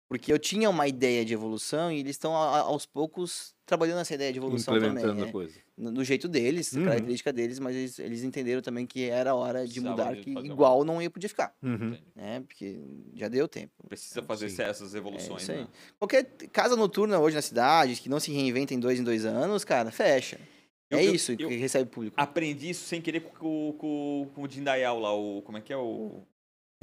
[0.10, 4.32] Porque eu tinha uma ideia de evolução e eles estão aos poucos trabalhando nessa ideia
[4.32, 4.90] de evolução também.
[4.90, 5.30] Implementando né?
[5.30, 5.56] a coisa.
[5.76, 6.84] no no jeito deles, Uhum.
[6.86, 10.34] característica deles, mas eles, eles entenderam também que era hora de Precisava mudar, de que
[10.34, 11.98] fazer uma- igual não ia podia ficar, Uhum.
[12.16, 12.42] né?
[12.42, 12.80] Porque
[13.16, 13.72] já deu tempo.
[13.88, 14.62] Precisa fazer Sim.
[14.62, 15.62] essas É evoluções, aí.
[15.62, 15.68] né?
[15.98, 19.64] Qualquer casa noturna hoje na cidade, que não se reinventa em dois em dois anos,
[19.64, 20.40] cara, fecha.
[20.92, 22.16] Eu- é eu- isso eu- que recebe público.
[22.20, 25.42] Aprendi isso sem querer com, com, com o Jindayal lá, o.
[25.42, 26.22] Como é que é o.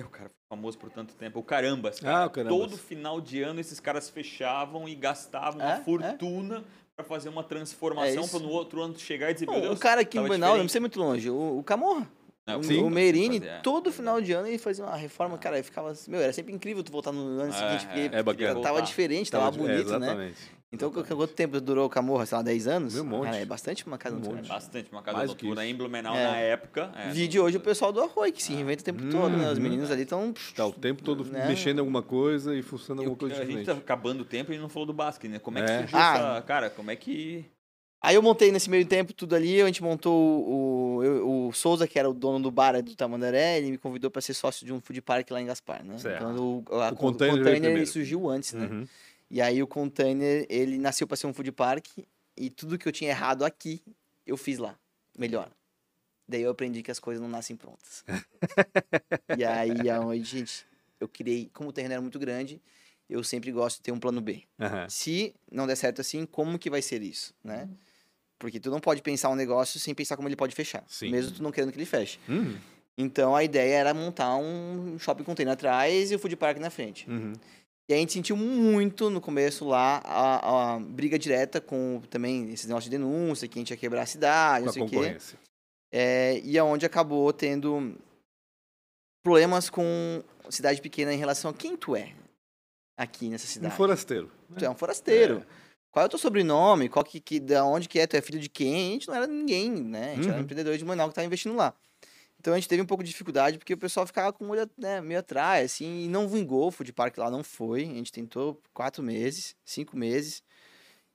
[0.00, 2.00] É o cara famoso por tanto tempo, o Carambas.
[2.00, 2.22] Cara.
[2.22, 2.58] Ah, o Carambas.
[2.58, 5.80] Todo final de ano esses caras fechavam e gastavam É, uma é.
[5.80, 6.64] fortuna
[6.96, 9.78] pra fazer uma transformação É para no outro ano chegar e dizer, meu Não, Deus,
[9.78, 12.10] o cara aqui em tava Blumenau, não precisa muito longe, o, o Camorra.
[12.46, 15.36] Não, o, sim, o Merini, é, todo é final de ano ele fazia uma reforma,
[15.36, 15.92] cara, ele ficava.
[16.08, 19.30] Meu, era sempre incrível tu voltar no ano É, seguinte, porque é, é tava diferente,
[19.30, 20.34] tava, de- bonito, é, né?
[20.72, 22.24] Então, qu- quanto tempo durou o Camorra?
[22.26, 22.96] Sei lá, 10 anos?
[22.96, 23.24] Um monte.
[23.24, 24.38] Cara, é bastante uma casa Um noturna.
[24.38, 24.48] monte.
[24.48, 26.24] Bastante, uma casa Mais noturna em Blumenau É.
[26.30, 26.92] na época.
[26.96, 29.50] é, Vídeo hoje o pessoal do Arroio, que se reinventa o tempo todo, né?
[29.50, 29.64] Os Uhum.
[29.64, 30.32] meninos ali estão.
[30.54, 31.48] Tá o tempo todo Né?
[31.48, 33.66] mexendo em alguma coisa e funcionando o alguma coisa a gente diferente.
[33.66, 35.38] tá acabando o tempo e não falou do basquete, né?
[35.40, 35.78] Como é que É.
[35.80, 36.14] surgiu Ah.
[36.36, 36.42] essa...
[36.42, 37.44] Cara, como é que...
[38.02, 41.86] Aí eu montei nesse meio tempo tudo ali, a gente montou o, o, o Souza,
[41.86, 44.72] que era o dono do bar do Tamandaré, ele me convidou para ser sócio de
[44.72, 45.98] um food park lá em Gaspar, né?
[45.98, 46.22] Certo.
[46.22, 47.86] Então o, a, O o container container, ele primeiro.
[47.86, 48.66] surgiu antes, né?
[48.70, 48.86] Uhum.
[49.30, 51.86] E aí o container, ele nasceu para ser um food park
[52.36, 53.82] e tudo que eu tinha errado aqui,
[54.26, 54.76] eu fiz lá,
[55.16, 55.50] melhor.
[56.28, 58.04] Daí eu aprendi que as coisas não nascem prontas.
[59.36, 60.66] e aí, aonde, gente,
[60.98, 62.60] eu criei, como o terreno era muito grande,
[63.08, 64.42] eu sempre gosto de ter um plano B.
[64.58, 64.88] Aham.
[64.88, 67.68] Se não der certo assim, como que vai ser isso, né?
[68.38, 71.10] Porque tu não pode pensar um negócio sem pensar como ele pode fechar, Sim.
[71.10, 72.18] mesmo tu não querendo que ele feche.
[72.28, 72.56] Uhum.
[72.96, 77.08] Então a ideia era montar um shopping container atrás e o food park na frente.
[77.08, 77.32] Uhum.
[77.90, 82.66] E a gente sentiu muito no começo lá a, a briga direta com também esses
[82.66, 85.16] negócios de denúncia, que a gente ia quebrar a cidade, não sei o quê.
[85.92, 87.96] É, e aonde acabou tendo
[89.24, 92.14] problemas com cidade pequena em relação a quem tu é
[92.96, 93.76] aqui nessa Um cidade.
[93.76, 94.30] forasteiro.
[94.48, 94.56] né?
[94.58, 95.38] Tu é um forasteiro.
[95.38, 95.60] É.
[95.92, 96.88] Qual é o teu sobrenome?
[96.88, 98.06] Qual que, que, da onde que é?
[98.06, 98.90] Tu é filho de quem?
[98.90, 100.12] A gente não era ninguém, né?
[100.12, 100.42] A gente era Uhum.
[100.42, 101.74] empreendedor de Manaus que estava investindo lá.
[102.40, 104.68] Então a gente teve um pouco de dificuldade porque o pessoal ficava com o olho
[104.78, 106.68] né, meio atrás, assim, e não vingou.
[106.68, 107.82] O food park lá não foi.
[107.82, 110.42] A gente tentou quatro meses, cinco meses.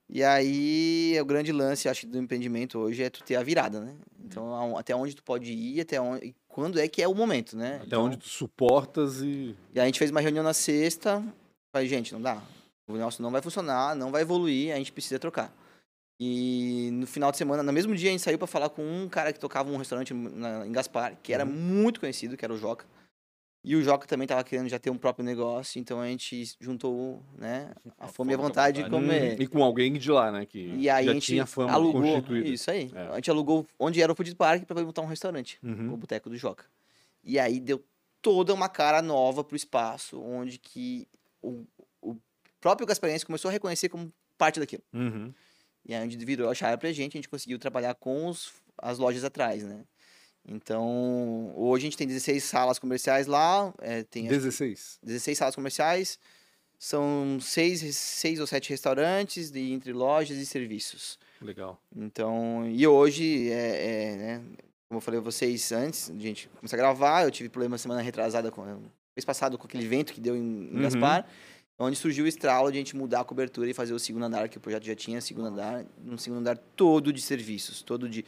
[0.08, 3.96] E aí, o grande lance, acho, do empreendimento hoje é tu ter a virada, né?
[4.24, 7.58] Então, aon- até onde tu pode ir, até onde, quando é que é o momento,
[7.58, 7.78] né?
[7.78, 9.56] Até Então, onde tu suportas e.
[9.74, 11.24] e a gente fez uma reunião na sexta.
[11.74, 12.40] Falei, gente, não dá.
[12.88, 15.52] O negócio não vai funcionar, não vai evoluir, a gente precisa trocar.
[16.20, 19.09] E no final de semana, no mesmo dia, a gente saiu pra falar com um
[19.09, 21.51] cara que tocava um restaurante na- em Gaspar, que era Uhum.
[21.51, 22.86] muito conhecido, que era o Joca.
[23.68, 27.22] E o Joca também tava querendo já ter um próprio negócio, então a gente juntou,
[27.36, 29.41] né, a, A fome e a vontade de comer.
[29.41, 30.45] E com alguém de lá, né?
[30.45, 32.47] Que E aí já a gente tinha fama alugou, constituída.
[32.47, 32.91] isso aí.
[32.93, 33.07] É.
[33.07, 35.93] A gente alugou onde era o Food Park poder montar um restaurante, Uhum.
[35.93, 36.63] o Boteco do Joca.
[37.24, 37.84] E aí deu
[38.22, 41.07] toda uma cara nova pro espaço, onde que
[41.41, 41.66] o,
[42.01, 42.16] o
[42.61, 44.84] próprio Gasparense começou a reconhecer como parte daquilo.
[44.93, 45.34] Uhum.
[45.88, 48.98] E aí onde virou a chave pra gente, a gente conseguiu trabalhar com os, as
[48.98, 49.84] lojas atrás, né?
[50.48, 55.00] Então, hoje a gente tem 16 salas comerciais lá, é, tem acho 16.
[55.02, 56.20] 16 salas comerciais,
[56.78, 61.18] são seis, seis ou sete restaurantes de, entre lojas e serviços.
[61.42, 61.82] Legal.
[61.96, 64.42] Então, e hoje, é, é, né,
[64.88, 68.02] como eu falei a vocês antes, a gente começar a gravar, eu tive problema semana
[68.02, 70.82] retrasada, com, mês passado, com aquele vento que deu em, em Uhum.
[70.82, 71.28] Gaspar,
[71.78, 74.48] onde surgiu o estralo de a gente mudar a cobertura e fazer o segundo andar,
[74.50, 78.24] que o projeto já tinha segundo andar, um segundo andar todo de serviços, todo de,
[78.24, 78.28] de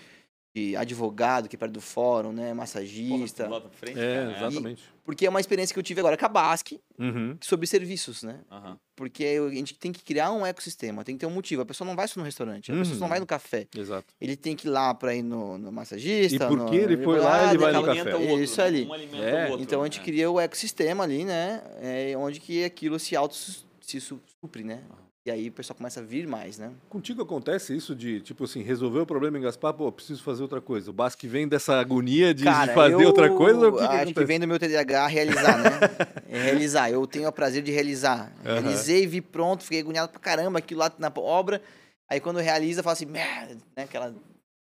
[0.78, 4.84] advogado, que é perto do fórum, né, massagista, Porra, lá pra frente, É, cara, exatamente.
[5.04, 7.38] porque é uma experiência que eu tive agora com a Basque, Uhum.
[7.42, 8.40] sobre serviços, né?
[8.52, 8.78] Aham.
[8.96, 11.62] Porque a gente tem que criar um ecossistema, tem que ter um motivo.
[11.62, 13.00] A pessoa não vai só no restaurante, a pessoa Uhum.
[13.02, 13.68] não vai no café.
[13.76, 14.08] Exato.
[14.20, 16.36] Ele tem que ir lá pra ir no, no massagista.
[16.46, 18.00] E porque no, ele foi lá, ele vai no café.
[18.00, 18.68] alimenta o outro, Isso né?
[18.68, 18.86] ali.
[18.86, 19.46] Um alimenta É.
[19.48, 19.64] o outro.
[19.64, 20.06] Então a gente né?
[20.06, 21.62] cria o ecossistema ali, né?
[21.80, 24.82] É, onde que aquilo se auto se su- supre, né?
[25.28, 26.72] E aí o pessoal começa a vir mais, né?
[26.88, 30.62] Contigo acontece isso de, tipo assim, resolver o problema em Gaspar, pô, preciso fazer outra
[30.62, 30.90] coisa.
[30.90, 33.94] O Basque vem dessa agonia de, de Cara, fazer eu outra coisa que, que acho
[33.94, 34.14] acontece?
[34.14, 35.70] que vem do meu TDAH realizar, né?
[36.32, 36.90] É realizar.
[36.90, 38.32] Eu tenho o prazer de realizar.
[38.42, 41.62] Realizei, vi pronto, fiquei agoniado pra caramba aquilo lá na obra.
[42.10, 43.84] Aí quando realiza, fala assim, merda, né?
[43.84, 44.16] Aquela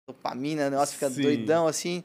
[0.10, 1.22] dopamina, o negócio fica Sim.
[1.22, 2.04] doidão assim.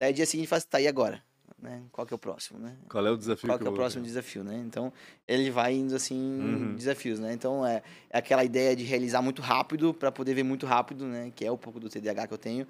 [0.00, 1.22] Daí dia seguinte fala assim, tá, e agora?
[1.62, 1.82] Né?
[1.92, 2.76] Qual que é o próximo, né?
[2.88, 4.56] Qual é o desafio Qual que é o próximo desafio, né?
[4.66, 4.92] Então,
[5.28, 6.74] ele vai indo assim, Uhum.
[6.76, 7.32] desafios, né?
[7.34, 11.30] Então, é, é aquela ideia de realizar muito rápido para poder ver muito rápido, né?
[11.30, 12.66] Que é um pouco do TDAH que eu tenho,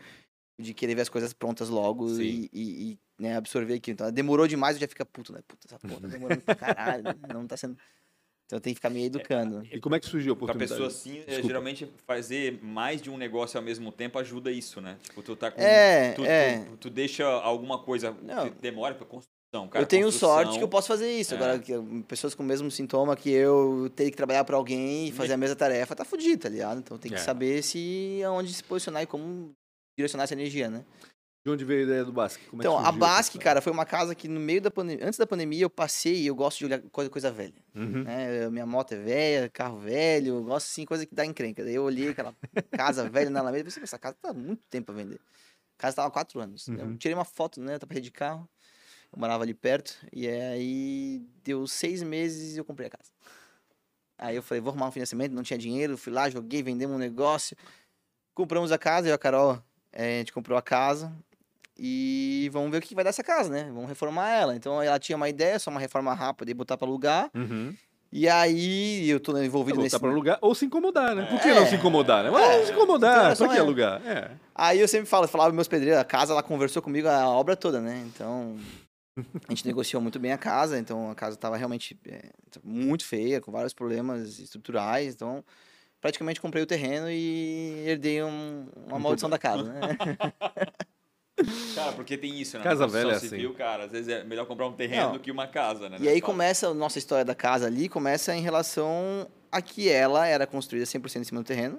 [0.61, 3.95] de querer ver as coisas prontas logo e, e- e, né, absorver aquilo.
[3.95, 5.41] Então, demorou demais, eu já fica puto, né?
[5.47, 7.77] Puta, essa porra tá demorando pra caralho, não tá sendo...
[8.51, 9.63] Então, tem que ficar me educando.
[9.71, 10.73] E como é que surgiu a Pra oportunidade?
[10.73, 11.47] pessoa assim, é, Desculpa.
[11.47, 14.97] geralmente fazer mais de um negócio ao mesmo tempo ajuda isso, né?
[15.05, 15.61] Tipo, tu tá com.
[15.61, 16.65] É, tu, é.
[16.65, 18.11] Tu, tu deixa alguma coisa.
[18.23, 18.49] Não.
[18.51, 19.69] que demora pra construção.
[19.69, 21.33] Cara, eu tenho construção- sorte que eu posso fazer isso.
[21.33, 21.37] É.
[21.37, 21.63] Agora,
[22.09, 25.37] pessoas com o mesmo sintoma que eu ter que trabalhar para alguém e fazer a
[25.37, 26.79] mesma tarefa, tá fudido, tá ligado?
[26.79, 27.21] Então tem que É.
[27.21, 29.53] saber se aonde se posicionar e como
[29.97, 30.85] direcionar essa energia, né?
[31.43, 32.45] De onde veio a ideia do Basque?
[32.47, 35.07] Como é então, a surgiu Basque, cara, foi uma casa que no meio da pandemia,
[35.07, 37.55] antes da pandemia, eu passei e eu gosto de olhar coisa, coisa velha.
[37.75, 38.05] Uhum.
[38.05, 38.51] Né?
[38.51, 41.65] Minha moto é velha, carro velho, eu gosto assim, coisa que dá encrenca.
[41.65, 42.35] Daí eu olhei aquela
[42.73, 45.19] casa velha na Alameda e pensei, essa casa tá muito tempo a vender.
[45.79, 46.69] A casa tava há quatro anos.
[46.69, 46.77] Uhum.
[46.77, 47.79] Eu tirei uma foto, né?
[47.79, 48.47] Tava de carro.
[49.11, 49.97] Eu morava ali perto.
[50.13, 53.11] E aí deu seis meses e eu comprei a casa.
[54.19, 56.99] Aí eu falei, vou arrumar um financiamento, não tinha dinheiro, fui lá, joguei, vendemos um
[56.99, 57.57] negócio.
[58.35, 59.59] Compramos a casa, eu e a Carol,
[59.91, 61.11] eh, a gente comprou a casa.
[61.83, 63.65] E vamos ver o que vai dar essa casa, né?
[63.73, 64.55] Vamos reformar ela.
[64.55, 67.31] Então ela tinha uma ideia, só uma reforma rápida e botar pra alugar.
[67.35, 67.75] Uhum.
[68.13, 69.95] E aí eu tô envolvido Ou nesse.
[69.95, 71.27] tá pra alugar ou se incomodar, né?
[71.31, 71.55] Por que É.
[71.55, 72.31] não se incomodar, né?
[72.31, 72.67] Mas É.
[72.67, 73.61] se incomodar, Então, pra só que é.
[73.61, 74.07] alugar?
[74.07, 74.31] É.
[74.55, 77.57] Aí eu sempre falo, eu falava meus pedreiros, a casa ela conversou comigo a obra
[77.57, 78.03] toda, né?
[78.13, 78.57] Então
[79.49, 82.31] a gente negociou muito bem a casa, então a casa tava realmente é,
[82.63, 85.43] muito feia, com vários problemas estruturais, então
[86.01, 89.81] praticamente comprei o terreno e herdei um- uma maldição da casa, né?
[91.75, 92.65] Cara, porque tem isso, né?
[92.65, 93.29] Casa velha é assim.
[93.29, 95.13] civil, cara, às vezes é melhor comprar um terreno Não.
[95.13, 95.97] do que uma casa, né?
[96.01, 96.23] E aí fase.
[96.23, 100.87] começa a nossa história da casa ali, começa em relação a que ela era construída
[100.87, 101.79] 100% em cima do terreno,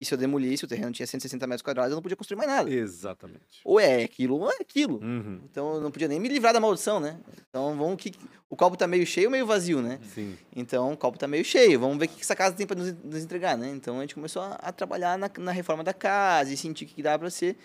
[0.00, 2.48] e se eu demolisse, o terreno tinha 160 metros quadrados, eu não podia construir mais
[2.48, 2.70] nada.
[2.70, 3.60] Exatamente.
[3.64, 5.00] Ou é aquilo, ou é aquilo.
[5.02, 5.40] Uhum.
[5.50, 7.18] Então eu não podia nem me livrar da maldição, né?
[7.48, 8.12] Então vamos que.
[8.48, 9.98] O copo tá meio cheio ou meio vazio, né?
[10.14, 10.38] Sim.
[10.54, 11.80] Então o copo tá meio cheio.
[11.80, 13.70] Vamos ver o que essa casa tem para nos, nos entregar, né?
[13.70, 16.88] Então a gente começou a, a trabalhar na, na reforma da casa e sentir o
[16.88, 17.56] que dá para ser.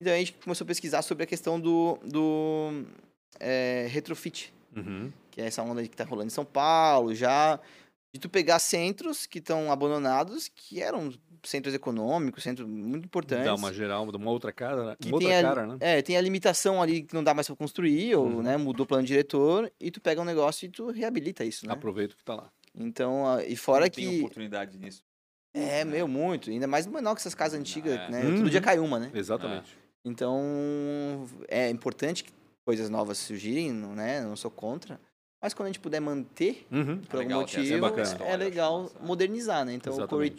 [0.00, 2.84] Então a gente começou a pesquisar sobre a questão do, do
[3.40, 5.12] é, retrofit, Uhum.
[5.30, 7.60] que é essa onda que tá rolando em São Paulo já.
[8.12, 11.12] de tu pegar centros que estão abandonados, que eram
[11.44, 13.44] centros econômicos, centros muito importantes.
[13.44, 14.96] Dá uma geral, uma outra cara, né?
[15.00, 15.76] que uma outra tem a, cara, né?
[15.80, 18.42] É, tem a limitação ali que não dá mais pra construir, ou Uhum.
[18.42, 21.72] né, mudou o plano diretor, e tu pega um negócio e tu reabilita isso, né?
[21.72, 22.50] Aproveita que tá lá.
[22.74, 24.18] Então, ah, e fora Não tem que.
[24.20, 25.02] oportunidade nisso.
[25.52, 26.50] É, meu, muito.
[26.50, 28.10] Ainda mais no menor que essas casas antigas, É.
[28.10, 28.24] né?
[28.24, 28.36] Uhum.
[28.38, 29.10] Todo dia cai uma, né?
[29.14, 29.76] Exatamente.
[30.04, 32.32] Então, é importante que
[32.66, 34.20] coisas novas surgirem, não, né?
[34.20, 35.00] Não sou contra.
[35.42, 36.98] Mas quando a gente puder manter, Uhum.
[37.02, 39.74] por legal algum essa motivo, é história, legal modernizar, né?
[39.74, 40.10] Então, o Exatamente.
[40.10, 40.30] Corey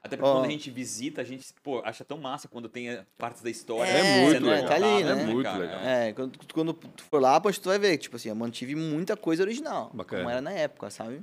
[0.00, 0.34] Até porque Ó.
[0.34, 3.50] quando a gente visita, a gente pô, acha tão massa quando tem eh, partes da
[3.50, 3.90] história.
[3.90, 4.68] É, muito sendo legal.
[4.68, 5.22] tá ali, contadas, né?
[5.22, 5.58] É muito cara?
[5.58, 5.80] legal.
[5.80, 8.76] É, quando, tu- quando tu for lá, pois tu vai ver, tipo assim, eu mantive
[8.76, 10.22] muita coisa original, Bacana.
[10.22, 11.20] como era na época, sabe?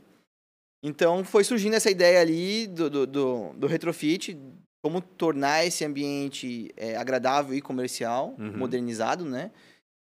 [0.83, 4.37] Então foi surgindo essa ideia ali do, do, do, do retrofit,
[4.85, 8.55] como tornar esse ambiente é, agradável e comercial, Uhum.
[8.55, 9.49] modernizado, né?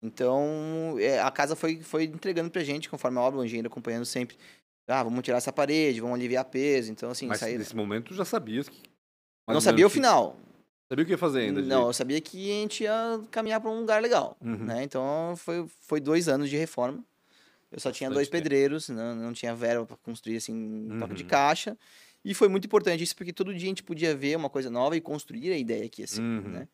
[0.01, 4.03] Então é, a casa foi, foi entregando pra gente, conforme a obra, o engenheiro acompanhando
[4.05, 4.35] sempre.
[4.87, 6.91] Ah, vamos tirar essa parede, vamos aliviar peso.
[6.91, 7.55] Então, assim, Mas saí...
[7.55, 8.81] nesse momento tu já sabias que.
[9.47, 10.35] não sabia o que- final.
[10.91, 11.61] Sabia o que ia fazer ainda.
[11.61, 14.57] Não, eu sabia que a gente ia caminhar para um lugar legal, Uhum.
[14.65, 14.83] né?
[14.83, 16.99] Então foi, foi dois anos de reforma.
[17.71, 18.41] Eu só tinha Bastante dois tempo.
[18.43, 21.29] pedreiros, não, não tinha verba para construir assim um toque de Uhum.
[21.29, 21.77] caixa.
[22.23, 24.95] E foi muito importante isso porque todo dia a gente podia ver uma coisa nova
[24.95, 26.41] e construir a ideia aqui assim, Uhum.
[26.49, 26.67] né?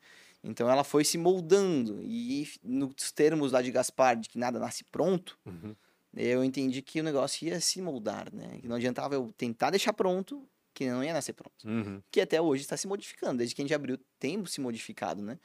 [0.43, 4.83] Então ela foi se moldando e nos termos lá de Gaspar de que nada nasce
[4.85, 5.75] pronto, Uhum.
[6.15, 8.59] eu entendi que o negócio ia se moldar, né?
[8.61, 12.01] Que não adiantava eu tentar deixar pronto, que não ia nascer pronto Uhum.
[12.11, 13.39] que até hoje está se modificando.
[13.39, 15.37] Desde que a gente abriu, tem se modificado, né?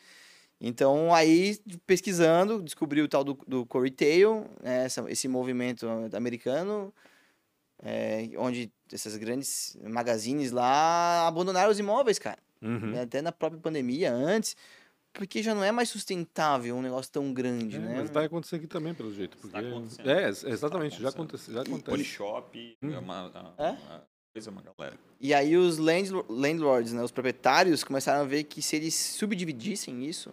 [0.61, 6.95] Então, aí, pesquisando, descobri o tal do, do Corey Tail, né, esse movimento americano,
[7.83, 12.39] é, onde essas grandes magazines lá abandonaram os imóveis, cara.
[12.63, 13.01] Uhum.
[13.01, 14.57] Até na própria pandemia, antes,
[15.13, 17.95] porque já não é mais sustentável um negócio tão grande, É, né?
[18.01, 19.37] Mas vai acontecer aqui também, pelo jeito.
[19.37, 19.57] Porque...
[19.57, 20.11] Está acontecendo.
[20.11, 21.53] É, ex- exatamente, Está já acontece.
[21.53, 21.85] Já acontece.
[21.91, 22.93] Polishop, Hum.
[22.93, 23.71] é uma, uma- É?
[23.71, 24.99] uma coisa, uma galera.
[25.21, 30.05] E aí os landlo- landlords, né, os proprietários, começaram a ver que se eles subdividissem
[30.05, 30.33] isso,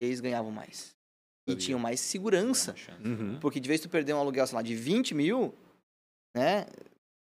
[0.00, 0.94] eles ganhavam mais.
[1.48, 1.64] E Sabia.
[1.66, 2.74] tinham mais segurança.
[3.04, 3.38] Uhum.
[3.40, 5.54] Porque de vez tu perder um aluguel, sei lá, de 20 mil,
[6.36, 6.66] né?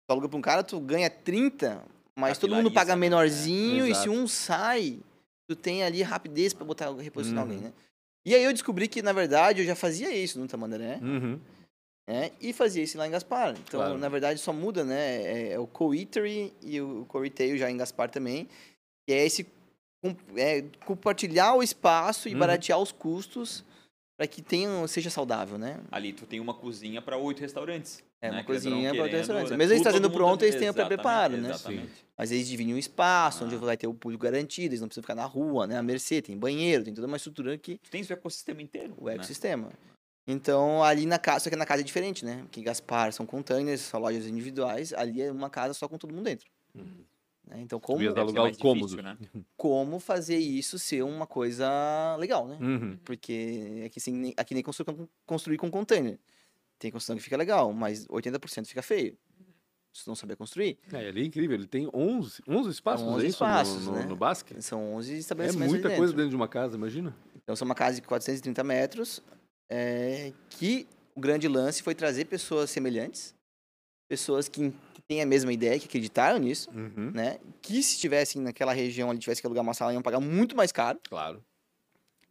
[0.07, 1.83] Tu aluga pra um cara, tu ganha 30,
[2.17, 3.01] mas todo mundo paga né?
[3.01, 4.99] menorzinho, e se um sai,
[5.49, 7.51] tu tem ali rapidez pra botar, reposicionar Uhum.
[7.51, 7.73] alguém, né?
[8.25, 11.37] E aí eu descobri que, na verdade, eu já fazia isso no Tamandaré, Uhum.
[12.09, 12.31] né?
[12.39, 13.51] E fazia isso lá em Gaspar.
[13.67, 13.97] Então, Claro.
[13.97, 15.23] na verdade, só muda, né?
[15.23, 18.47] É, é o co-eatery e o co-retail já em Gaspar também.
[19.05, 19.45] Que é esse
[20.37, 22.39] é, compartilhar o espaço e Uhum.
[22.39, 23.63] baratear os custos
[24.17, 25.81] para que tenha, seja saudável, né?
[25.91, 28.03] Ali tu tem uma cozinha para oito restaurantes.
[28.19, 29.51] É, né, uma cozinha para querendo, restaurantes.
[29.51, 29.57] né?
[29.57, 31.49] Mesmo eles trazendo pronto, eles têm o pré-preparo, né?
[31.51, 32.05] Exatamente.
[32.17, 33.59] Mas eles dividem um espaço onde Ah.
[33.59, 35.77] vai ter o público garantido, eles não precisam ficar na rua, né?
[35.77, 38.95] A mercê, tem banheiro, tem toda uma estrutura que Tu tens o ecossistema inteiro.
[38.97, 39.13] o né?
[39.15, 39.69] ecossistema.
[40.25, 42.39] Então, ali na casa, só que na casa é diferente, né?
[42.41, 46.11] Porque em Gaspar são containers, são lojas individuais, ali é uma casa só com todo
[46.13, 46.49] mundo dentro.
[46.75, 47.05] Uhum.
[47.47, 47.59] né?
[47.61, 47.99] Então, como,
[48.57, 48.91] cômodos.
[48.91, 49.17] difícil, né?
[49.55, 52.57] como fazer isso ser uma coisa legal, né?
[52.59, 52.97] Uhum.
[53.05, 56.19] Porque aqui, sem, aqui nem construir com, construir com container.
[56.79, 59.17] Tem construção que fica legal, mas 80% fica feio.
[59.93, 60.77] Se não saber construir.
[60.93, 63.97] É, ele é incrível, ele tem 11, 11 espaços, São 11 é espaços, no, no,
[63.97, 64.05] né?
[64.05, 64.61] no basquete?
[64.61, 66.17] São 11 É estabelecimentos ali muita coisa dentro.
[66.17, 67.15] dentro de uma casa, imagina.
[67.35, 69.23] Então, são uma casa de 430 metros,
[69.69, 73.33] é, que o grande lance foi trazer pessoas semelhantes,
[74.07, 77.09] pessoas que, que têm a mesma ideia, que acreditaram nisso, Uhum.
[77.11, 77.39] né?
[77.63, 80.71] Que se estivessem naquela região ali, tivesse que alugar uma sala, iam pagar muito mais
[80.71, 80.99] caro.
[81.09, 81.43] Claro.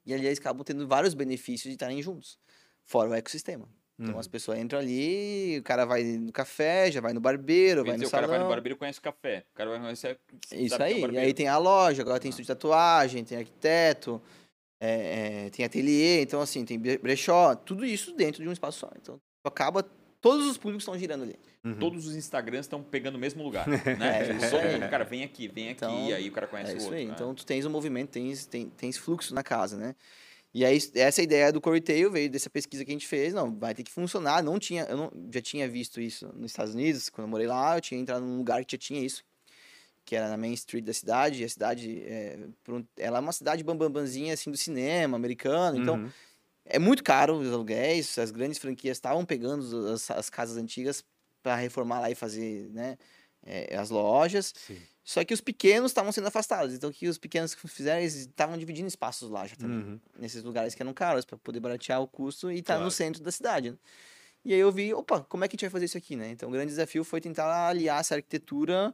[0.06, 2.38] E ali eles acabam tendo vários benefícios de estarem juntos,
[2.84, 3.68] fora o ecossistema.
[3.98, 4.20] Então Uhum.
[4.20, 7.96] as pessoas entram ali, o cara vai no café, já vai no barbeiro, Quer vai
[7.98, 8.54] dizer, no o cara vai no salão.
[8.54, 9.44] barbeiro e conhece o café.
[9.52, 10.18] O cara vai conhecer.
[10.52, 11.04] Isso é aí.
[11.04, 12.30] o E aí tem a loja, agora tem Ah.
[12.30, 14.20] estúdio de tatuagem, tem arquiteto,
[14.78, 18.80] é, é, tem ateliê, então assim, tem bre- brechó, tudo isso dentro de um espaço
[18.80, 18.90] só.
[19.00, 19.82] Então acaba,
[20.20, 21.36] todos os públicos estão girando ali.
[21.64, 21.74] Uhum.
[21.78, 23.64] Todos os Instagrams estão pegando o mesmo lugar.
[23.86, 23.96] É,
[24.28, 24.36] né?
[24.36, 24.72] isso Todo aí.
[24.78, 26.86] mundo, cara, vem aqui, vem aqui, Então, e aí o cara conhece É o isso
[26.86, 26.98] outro.
[26.98, 27.06] aí.
[27.06, 27.12] né?
[27.14, 29.94] Então tu tens um movimento, tens, tem, tens fluxo na casa, né?
[30.56, 33.74] E aí essa ideia do Coretail veio dessa pesquisa que a gente fez, não, vai
[33.74, 37.26] ter que funcionar, não tinha, eu não, já tinha visto isso nos Estados Unidos, quando
[37.26, 39.22] eu morei lá, eu tinha entrado num lugar que já tinha isso,
[40.02, 42.38] que era na Main Street da cidade, e a cidade, é,
[42.96, 46.10] ela é uma cidade bambambanzinha, assim, do cinema americano, então Uhum.
[46.64, 51.04] é muito caro os aluguéis, as grandes franquias estavam pegando as, as casas antigas
[51.42, 52.96] para reformar lá e fazer, né,
[53.44, 54.80] é, as lojas, Sim.
[55.08, 56.74] Só que os pequenos estavam sendo afastados.
[56.74, 59.78] Então, o que os pequenos fizeram, eles estavam dividindo espaços lá já também.
[59.78, 60.00] Uhum.
[60.18, 62.84] Nesses lugares que eram caros, para poder baratear o custo e estar Claro.
[62.86, 63.70] no centro da cidade.
[63.70, 63.76] né?
[64.44, 66.30] E aí eu vi, opa, como é que a gente vai fazer isso aqui, né?
[66.32, 68.92] Então, o grande desafio foi tentar aliar essa arquitetura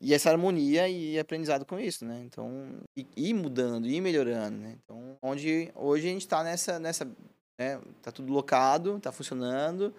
[0.00, 2.20] e essa harmonia e aprendizado com isso, né?
[2.24, 4.76] Então, e ir mudando, ir melhorando, né?
[4.84, 7.04] Então, onde hoje a gente está nessa, nessa,
[7.56, 7.80] né?
[8.02, 9.94] Tá tudo locado, tá funcionando.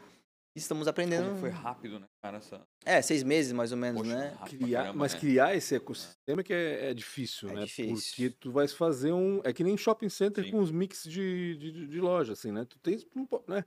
[0.55, 1.25] Estamos aprendendo.
[1.27, 2.37] Como foi rápido, né, cara?
[2.37, 2.61] Essa...
[2.85, 4.33] É, seis meses mais ou menos, Poxa, né?
[4.47, 5.19] Criar, caramba, mas né?
[5.19, 7.65] criar esse ecossistema que é, é difícil, É né?
[7.65, 7.93] difícil.
[8.15, 9.41] Porque tu vais fazer um.
[9.43, 10.51] É que nem shopping center Sim.
[10.51, 12.65] com os mix de, de, de- loja, assim, né?
[12.69, 13.05] Tu tens.
[13.47, 13.63] né?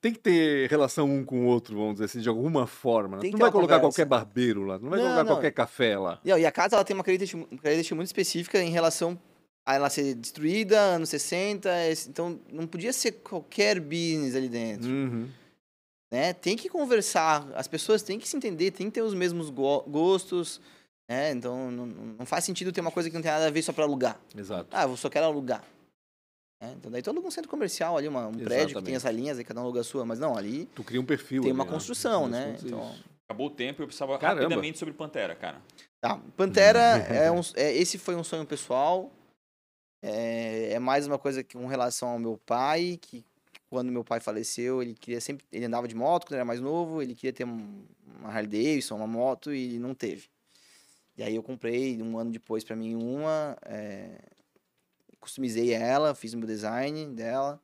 [0.00, 3.16] Tem que ter relação um com o outro, vamos dizer assim, de alguma forma.
[3.16, 3.22] Né?
[3.22, 3.96] Tem Tu não vai colocar conversa.
[3.96, 5.32] qualquer barbeiro lá, tu não vai Não, colocar não.
[5.34, 6.20] qualquer café lá.
[6.24, 9.20] E, e a casa ela tem uma característica, característica muito específica em relação
[9.66, 14.88] a ela ser destruída, anos 60, esse- então não podia ser qualquer business ali dentro,
[14.88, 15.28] Uhum.
[16.10, 16.32] Né?
[16.32, 19.82] Tem que conversar, as pessoas têm que se entender, tem que ter os mesmos go-
[19.82, 20.60] gostos,
[21.08, 21.30] né?
[21.32, 23.72] Então não, não faz sentido ter uma coisa que não tem nada a ver só
[23.72, 24.18] para alugar.
[24.36, 24.68] Exato.
[24.72, 25.62] Ah, eu só quero alugar.
[26.62, 26.74] né?
[26.76, 28.46] Então daí tu aluga um centro comercial ali, uma- um prédio
[28.76, 28.96] que tem Exatamente.
[28.96, 31.42] essa linhas, aí cada um aluga a sua, mas não, ali Tu cria um perfil.
[31.42, 31.70] tem ali, uma né?
[31.70, 32.56] construção, né?
[32.62, 32.94] é Então.
[33.30, 34.42] Acabou o tempo e eu precisava Caramba.
[34.44, 35.60] rapidamente sobre Pantera, cara.
[36.00, 36.80] Tá, Pantera,
[37.26, 39.10] é um, é, esse foi um sonho pessoal.
[40.02, 43.22] É, é mais uma coisa que com relação ao meu pai, que
[43.68, 47.02] quando meu pai faleceu, ele queria sempre, ele andava de moto quando era mais novo,
[47.02, 47.84] ele queria ter um-
[48.20, 50.28] uma Harley Davidson, uma moto e não teve.
[51.16, 54.20] E aí eu comprei um ano depois para mim uma, é,
[55.20, 57.60] customizei ela, fiz o meu design dela,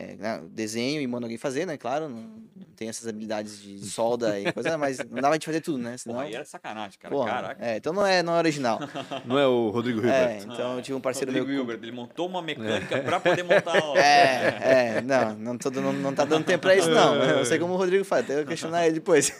[0.00, 1.76] é, né, desenho e mando alguém fazer, né?
[1.76, 5.60] Claro, não, não tenho essas habilidades de solda e coisa, mas não dava de fazer
[5.60, 5.96] tudo, né?
[5.98, 7.14] Senão, Porra, aí era sacanagem, cara.
[7.14, 7.64] Porra, Caraca.
[7.66, 8.78] é, então não é, não é original.
[9.24, 10.54] Não é o Rodrigo É, Hilbert.
[10.54, 11.58] então eu tive um parceiro Rodrigo meu.
[11.58, 13.96] Hilbert, ele montou uma mecânica pra poder montar o...
[13.98, 17.14] É, é, não, não, tô, não, não tá dando tempo pra isso, não.
[17.16, 19.32] Eu sei como o Rodrigo faz, até eu questionar ele depois.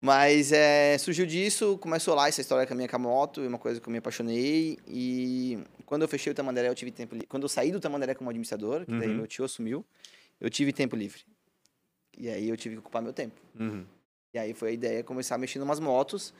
[0.00, 3.46] Mas é, surgiu disso, começou lá essa história com a minha com a moto, é
[3.46, 4.76] uma coisa que eu me apaixonei.
[4.88, 5.60] E
[5.92, 7.26] quando eu fechei o Tamandaré, eu tive tempo livre.
[7.26, 9.16] Quando eu saí do Tamandaré como administrador, que daí Uhum.
[9.16, 9.84] meu tio assumiu,
[10.40, 11.20] eu tive tempo livre.
[12.16, 13.38] E aí eu tive que ocupar meu tempo.
[13.60, 13.84] Uhum.
[14.34, 16.32] E aí foi a ideia começar em umas motos.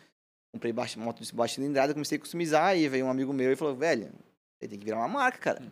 [0.54, 2.74] Comprei baixa, moto de baixa cilindrada, comecei a customizar.
[2.78, 4.10] E veio um amigo meu e falou: velho,
[4.58, 5.62] você tem que virar uma marca, cara.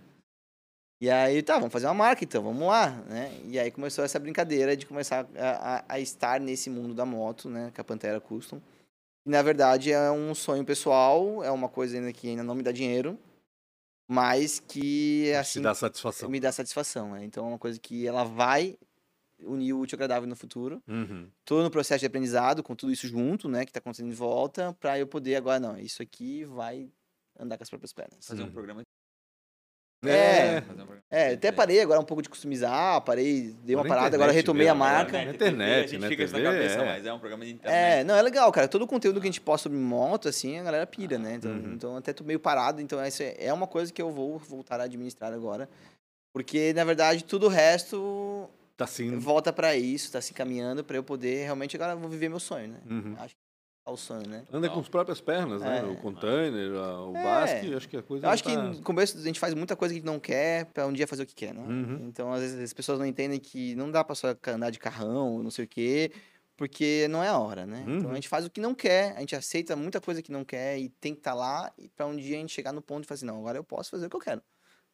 [1.00, 3.32] E aí, tá, vamos fazer uma marca então, vamos lá, né?
[3.46, 7.48] E aí começou essa brincadeira de começar a, a- a estar nesse mundo da moto,
[7.48, 7.72] né?
[7.74, 8.60] Com a Pantera Custom.
[9.24, 12.62] E na verdade é um sonho pessoal, é uma coisa ainda que ainda não me
[12.62, 13.18] dá dinheiro,
[14.10, 16.28] mas que Assim, dá satisfação.
[16.28, 17.24] me dá satisfação, né?
[17.24, 18.76] Então é uma coisa que ela vai
[19.40, 21.30] unir o útil ao agradável no futuro Uhum.
[21.44, 24.74] tô no processo de aprendizado com tudo isso junto, né, que tá acontecendo em volta,
[24.80, 26.90] para eu poder agora não, isso aqui vai
[27.38, 28.26] andar com as próprias pernas.
[28.26, 28.50] Fazer um Uhum.
[28.50, 28.82] um programa
[31.10, 34.68] É, até parei agora um pouco de customizar, parei, dei uma Na parada, agora retomei
[34.68, 35.24] a mesmo, marca.
[35.24, 36.84] Na internet, a gente né, fica isso na cabeça, é.
[36.86, 38.00] mas é um programa de internet.
[38.00, 38.68] É, não, é legal, cara.
[38.68, 41.34] Todo o conteúdo que a gente posta sobre moto, assim, a galera pira, né?
[41.34, 41.72] Então, Uhum.
[41.74, 44.80] então até tô meio parado, então essa é é uma coisa que eu vou voltar
[44.80, 45.68] a administrar agora.
[46.32, 49.18] Porque, na verdade, tudo o resto Tá sim.
[49.18, 52.40] volta para isso, tá se caminhando para eu poder realmente agora eu vou viver meu
[52.40, 52.78] sonho, né?
[52.88, 53.14] Uhum.
[53.18, 53.40] Acho que
[53.86, 54.46] é o sonho, né?
[54.52, 55.78] Anda com as próprias pernas, né?
[55.80, 55.82] É.
[55.84, 57.22] O container, o É.
[57.22, 58.50] basque, acho que a coisa Eu acho tá...
[58.50, 60.92] que no começo a gente faz muita coisa que a gente não quer pra um
[60.92, 61.62] dia fazer o que quer, né?
[61.62, 62.06] Uhum.
[62.08, 65.42] Então, às vezes, as pessoas não entendem que não dá pra só andar de carrão,
[65.42, 66.12] não sei o quê,
[66.56, 67.82] porque não é a hora, né?
[67.88, 68.10] Então, Uhum.
[68.12, 70.78] a gente faz o que não quer, a gente aceita muita coisa que não quer
[70.78, 73.06] e tem que estar lá e pra um dia a gente chegar no ponto e
[73.06, 74.42] falar assim, não, agora eu posso fazer o que eu quero.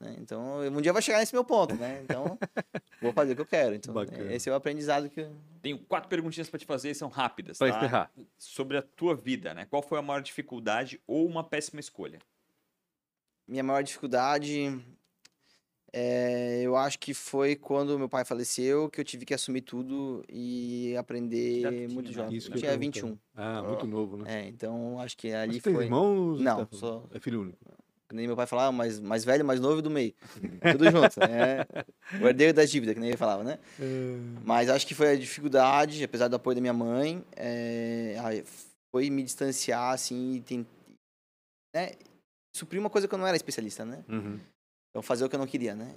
[0.01, 0.17] Né?
[0.19, 2.01] Então, um dia vai chegar nesse meu ponto, né?
[2.05, 2.39] Então,
[3.01, 3.75] vou fazer o que eu quero.
[3.75, 4.33] Então, Bacana.
[4.33, 5.21] esse é o aprendizado que...
[5.21, 7.77] eu- Tenho quatro perguntinhas pra te fazer, são rápidas, Pra tá?
[7.79, 8.11] encerrar.
[8.39, 9.65] Sobre a tua vida, né?
[9.67, 12.19] Qual foi a maior dificuldade ou uma péssima escolha?
[13.49, 14.79] Minha maior dificuldade,
[15.93, 20.25] é, eu acho que foi quando meu pai faleceu, que eu tive que assumir tudo
[20.29, 22.13] e aprender tinha, muito né?
[22.13, 22.37] jovem.
[22.37, 23.17] Isso Eu tinha ia 21.
[23.35, 24.25] Ah, muito novo, né?
[24.43, 25.85] É, então acho que Mas ali tem foi.
[25.85, 26.41] irmãos?
[26.41, 27.59] Não, Tá- só- É filho único.
[28.09, 30.15] Que nem meu pai falava, mais, mais velho, mais novo do meio.
[30.73, 31.19] Tudo junto.
[31.21, 31.67] né?
[32.23, 33.59] O herdeiro das dívidas, que nem ele falava, né?
[34.45, 38.15] Mas acho que foi a dificuldade, apesar do apoio da minha mãe, é,
[38.95, 40.67] foi me distanciar, assim, e tem,
[41.75, 41.93] né?
[42.55, 44.03] suprir uma coisa que eu não era especialista, né?
[44.09, 44.41] Uhum.
[44.91, 45.95] Então fazer o que eu não queria, né?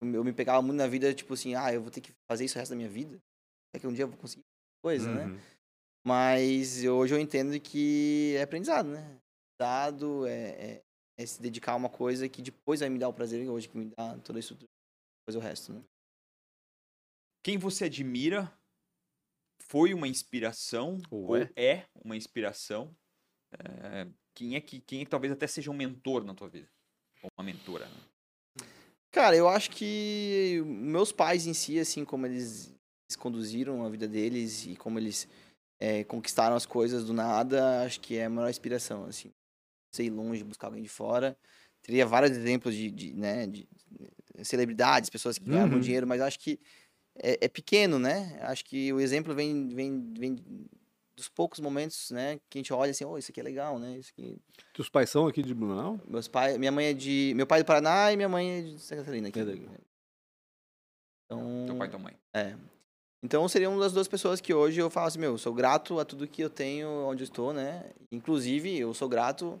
[0.00, 2.56] Eu me pegava muito na vida, tipo assim, ah, eu vou ter que fazer isso
[2.56, 3.18] o resto da minha vida?
[3.74, 4.44] É que um dia eu vou conseguir
[4.82, 5.24] coisa, né?
[5.26, 5.38] Uhum.
[6.06, 9.16] Mas eu- hoje eu entendo que é aprendizado, né?
[9.60, 10.80] Dado é, é,
[11.18, 13.76] é se dedicar a uma coisa que depois vai me dar o prazer hoje que
[13.76, 14.68] me dá toda a estrutura,
[15.20, 15.82] depois o resto, né?
[17.42, 18.52] Quem você admira
[19.60, 21.50] foi uma inspiração Ou ou é?
[21.56, 22.94] é, uma inspiração?
[23.52, 26.68] É, quem é que quem é que talvez até seja um mentor na tua vida?
[27.22, 28.64] Ou uma mentora, né?
[29.10, 32.66] Cara, eu acho que meus pais em si, assim, como eles,
[33.08, 35.26] eles conduziram a vida deles e como eles
[35.80, 39.32] é, conquistaram as coisas do nada, acho que é a maior inspiração, assim.
[39.90, 41.36] Sei longe, buscar alguém de fora.
[41.82, 43.68] Teria vários exemplos de, de, né, de
[44.42, 45.80] celebridades, pessoas que ganharam Uhum.
[45.80, 46.60] dinheiro, mas acho que
[47.16, 48.38] é, é pequeno, né?
[48.42, 50.36] Acho que o exemplo vem, vem, vem
[51.16, 53.96] dos poucos momentos, né, que a gente olha assim, oh, isso aqui é legal, né?
[53.98, 54.36] Isso aqui...
[54.72, 56.00] Teus pais são aqui de Blumenau?
[56.06, 58.62] Meus pais, minha mãe é de, meu pai é do Paraná e minha mãe é
[58.62, 59.40] de Santa Catarina aqui.
[59.40, 59.68] É daqui.
[61.26, 62.16] Então, Teu pai e tua mãe.
[63.22, 65.98] Então seria uma das duas pessoas que hoje eu falo assim, meu, eu sou grato
[65.98, 67.90] a tudo que eu tenho onde eu estou, né?
[68.12, 69.60] Inclusive, eu sou grato.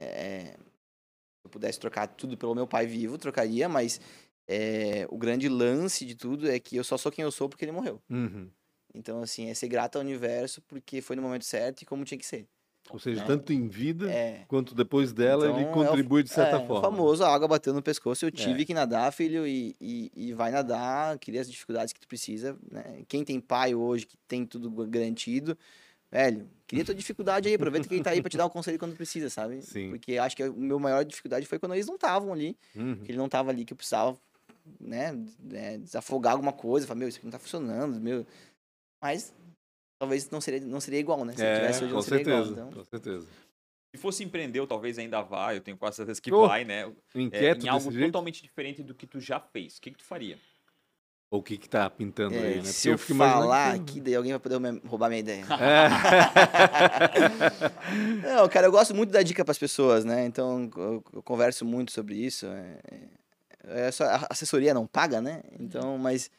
[0.00, 4.00] É, se eu pudesse trocar tudo pelo meu pai vivo, trocaria, mas
[4.48, 7.64] é, o grande lance de tudo é que eu só sou quem eu sou porque
[7.64, 8.02] ele morreu.
[8.10, 8.50] Uhum.
[8.94, 12.18] Então, assim, é ser grato ao universo porque foi no momento certo e como tinha
[12.18, 12.46] que ser.
[12.88, 13.26] Ou seja, Né?
[13.26, 14.44] tanto em vida É.
[14.46, 16.88] quanto depois dela, Então, ele é o- contribui de certa é, O forma.
[16.88, 18.64] famoso, a água bateu no pescoço, eu tive É.
[18.64, 23.02] que nadar, filho, e, e, e vai nadar, cria as dificuldades que tu precisa, né?
[23.08, 25.58] Quem tem pai hoje, que tem tudo garantido,
[26.10, 28.78] velho, cria tua dificuldade aí, aproveita que ele tá aí pra te dar o conselho
[28.78, 29.62] quando precisa, sabe?
[29.62, 29.90] Sim.
[29.90, 32.96] Porque acho que a minha maior dificuldade foi quando eles não estavam ali, Uhum.
[33.04, 34.16] que ele não tava ali, que eu precisava,
[34.80, 35.16] né,
[35.52, 38.26] é, desafogar alguma coisa, falar, meu, isso aqui não tá funcionando, meu...
[39.02, 39.34] Mas
[40.00, 41.34] talvez não seria, não seria igual, né?
[41.34, 42.72] Se eu É, tivesse hoje, com não seria igual, certeza, então...
[42.72, 43.26] com certeza.
[43.94, 46.82] Se fosse empreender, talvez ainda vá, eu tenho quase certeza que Oh, vai, né?
[47.14, 48.06] É, Inquieto em algo jeito?
[48.08, 49.76] totalmente diferente do que tu já fez.
[49.76, 50.38] O que, que tu faria?
[51.30, 52.62] Ou o que que tá pintando É, aí, né?
[52.62, 55.44] se eu fico imaginando falar que- aqui, daí alguém vai poder roubar minha ideia.
[55.60, 55.88] É.
[58.36, 60.24] Não, cara, eu gosto muito da dica para as pessoas, né?
[60.26, 62.46] Então, eu, eu converso muito sobre isso.
[62.46, 62.78] É,
[63.86, 65.42] é só, a assessoria não paga, né?
[65.58, 66.30] Então, mas,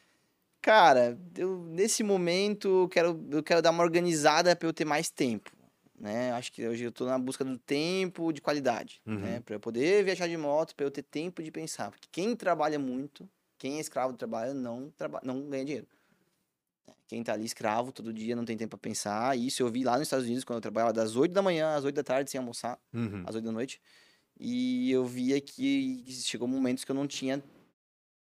[0.62, 5.10] cara, eu, nesse momento, eu quero, eu quero dar uma organizada para eu ter mais
[5.10, 5.52] tempo.
[6.00, 6.32] Né?
[6.34, 9.18] Acho que hoje eu tô na busca do tempo de qualidade, Uhum.
[9.20, 9.40] né?
[9.44, 11.90] Para eu poder viajar de moto, para eu ter tempo de pensar.
[11.90, 13.28] Porque quem trabalha muito,
[13.58, 15.88] quem é escravo do trabalho, não, traba não ganha dinheiro.
[17.08, 19.38] Quem tá ali escravo todo dia não tem tempo para pensar.
[19.38, 21.86] Isso eu vi lá nos Estados Unidos, quando eu trabalhava das 8 da manhã às
[21.86, 23.24] 8 da tarde, sem almoçar, Uhum.
[23.26, 23.82] às 8 da noite.
[24.40, 27.42] E eu via que chegou momentos que eu não tinha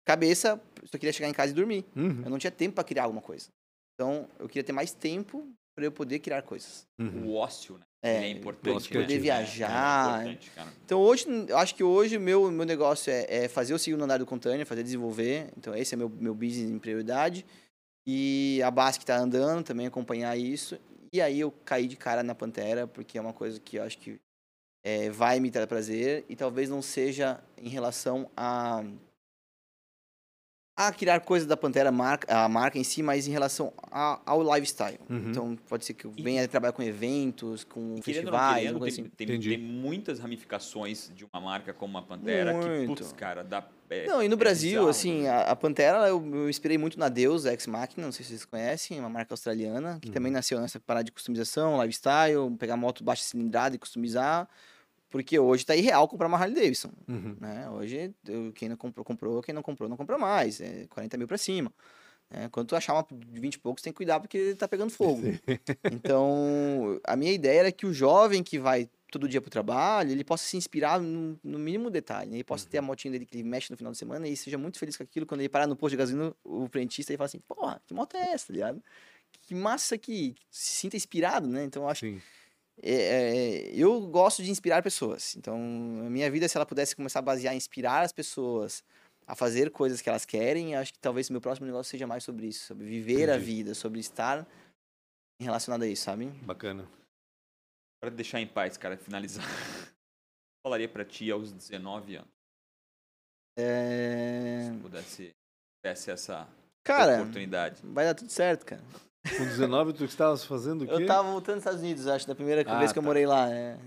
[0.04, 1.84] cabeça, só queria chegar em casa e dormir.
[1.94, 2.22] Uhum.
[2.24, 3.50] Eu não tinha tempo para criar alguma coisa.
[3.94, 6.86] Então, eu queria ter mais tempo para eu poder criar coisas.
[6.98, 7.26] Uhum.
[7.26, 7.84] O ócio, né?
[8.04, 8.92] É, Ele é importante.
[8.92, 9.00] né?
[9.00, 10.38] poder viajar, É.
[10.84, 14.02] Então hoje, eu acho que hoje o meu, meu negócio é, é fazer o segundo
[14.02, 15.50] andar do Contânia, fazer desenvolver.
[15.56, 17.46] Então esse é meu, meu business em prioridade.
[18.04, 20.76] E a base que tá andando, também acompanhar isso.
[21.12, 23.98] E aí eu caí de cara na Pantera, porque é uma coisa que eu acho
[23.98, 24.18] que
[24.84, 26.24] é, vai me dar prazer.
[26.28, 28.82] E talvez não seja em relação a
[30.76, 34.42] a criar coisas da Pantera, marca, a marca em si, mas em relação a- ao
[34.54, 34.98] lifestyle.
[35.08, 35.30] Uhum.
[35.30, 38.54] Então pode ser que eu E- venha trabalhar com eventos, com E ou não festivais,
[38.54, 39.10] querendo, alguma tem, coisa assim.
[39.16, 42.86] tem, tem muitas ramificações de uma marca como a Pantera que, Muito.
[43.02, 43.66] putz, cara, dá.
[43.90, 45.28] é- Não, e no é Brasil, bizarro, assim, né?
[45.30, 48.44] a, a Pantera, eu, eu inspirei muito na Deus Ex Machina, não sei se vocês
[48.46, 53.22] conhecem, uma marca australiana, que também nasceu nessa parada de customização, lifestyle, pegar moto baixa
[53.22, 54.48] cilindrada e customizar,
[55.12, 57.36] porque hoje tá irreal comprar uma Harley Davidson, Uhum.
[57.40, 57.70] né?
[57.70, 58.12] Hoje,
[58.56, 61.72] quem não comprou, comprou, quem não comprou, não compra mais, é 40 mil pra cima.
[62.30, 62.48] né?
[62.50, 64.90] Quando tu achar uma de 20 e poucos, tem que cuidar porque ele tá pegando
[64.90, 65.20] fogo.
[65.92, 70.24] Então, a minha ideia era que o jovem que vai todo dia pro trabalho, ele
[70.24, 72.30] possa se inspirar no, no mínimo detalhe.
[72.30, 72.36] né?
[72.36, 74.56] Ele possa ter a motinha dele que ele mexe no final de semana e seja
[74.56, 75.26] muito feliz com aquilo.
[75.26, 78.16] Quando ele parar no posto de gasolina, o frentista, ele fala assim, porra, que moto
[78.16, 78.82] é essa, tá ligado?
[79.42, 80.34] Que massa aqui.
[80.50, 81.62] Se sinta inspirado, né?
[81.64, 82.16] Então, eu acho Sim.
[82.16, 82.20] é,
[82.80, 85.34] é, eu gosto de inspirar pessoas.
[85.36, 88.82] Então, a minha vida, se ela pudesse começar a basear em inspirar as pessoas
[89.26, 92.46] a fazer coisas que elas querem, acho que talvez meu próximo negócio seja mais sobre
[92.46, 93.44] isso, sobre viver a Entendi.
[93.52, 94.46] vida, sobre estar
[95.40, 96.26] relacionado a isso, sabe?
[96.44, 96.88] Bacana.
[98.00, 99.44] Pra deixar em paz, cara, finalizar.
[100.66, 102.30] Falaria pra ti aos 19 anos,
[103.58, 104.70] É...
[104.72, 105.30] se pudesse
[105.84, 106.48] tivesse essa
[106.84, 107.80] Cara, oportunidade.
[107.84, 108.82] vai dar tudo certo, cara.
[109.38, 110.92] Com 19, tu estavas fazendo o quê?
[110.94, 113.06] Eu tava voltando dos Estados Unidos, acho, da primeira Ah, vez que eu tá.
[113.06, 113.48] morei lá.
[113.50, 113.78] É.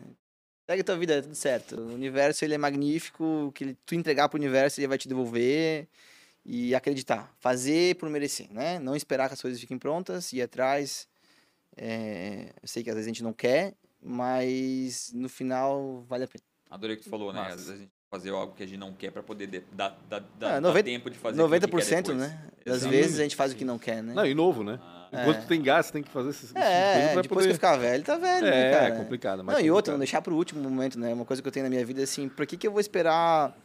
[0.67, 1.75] Segue a tua vida, é tudo certo.
[1.79, 5.87] O universo, ele é magnífico, que ele- tu entregar pro universo, ele vai te devolver.
[6.47, 8.77] E acreditar, fazer por merecer, né?
[8.77, 11.07] Não esperar que as coisas fiquem prontas, ir atrás.
[11.75, 16.27] É, eu sei que às vezes a gente não quer, mas no final vale a
[16.27, 16.43] pena.
[16.69, 17.39] Adorei o que tu falou, né?
[17.39, 17.55] Massa.
[17.55, 19.97] Às vezes a gente fazer algo que a gente não quer pra poder de- dar,
[20.07, 22.17] dar, dar, Ah, dar 90 tempo de fazer aquilo que quer 90%, depois.
[22.31, 22.47] né?
[22.63, 24.13] Das vezes a gente faz o que não quer, né?
[24.13, 24.79] Não, e novo, né?
[24.81, 25.41] Ah, Enquanto É.
[25.41, 27.47] tu tem gás, tem que fazer esses É, pra depois poder...
[27.47, 28.87] que ficar velho, tá velho, É, né, cara?
[28.87, 29.43] é complicado.
[29.43, 29.99] mas Não, e outra, não complicado.
[29.99, 31.13] deixar pro último momento, né?
[31.13, 33.55] Uma coisa que eu tenho na minha vida assim, por que, que eu vou esperar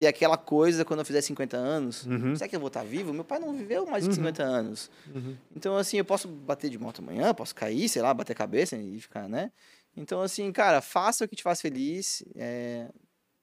[0.00, 2.06] ter aquela coisa quando eu fizer 50 anos?
[2.06, 3.12] Uhum, Será que eu vou estar vivo?
[3.12, 4.14] Meu pai não viveu mais de Uhum.
[4.16, 4.90] 50 anos.
[5.14, 5.36] uhum.
[5.56, 8.76] Então, assim, eu posso bater de moto amanhã, posso cair, sei lá, bater a cabeça
[8.76, 9.50] e ficar, né?
[9.96, 12.86] Então, assim, cara, faça o que te faz feliz, é,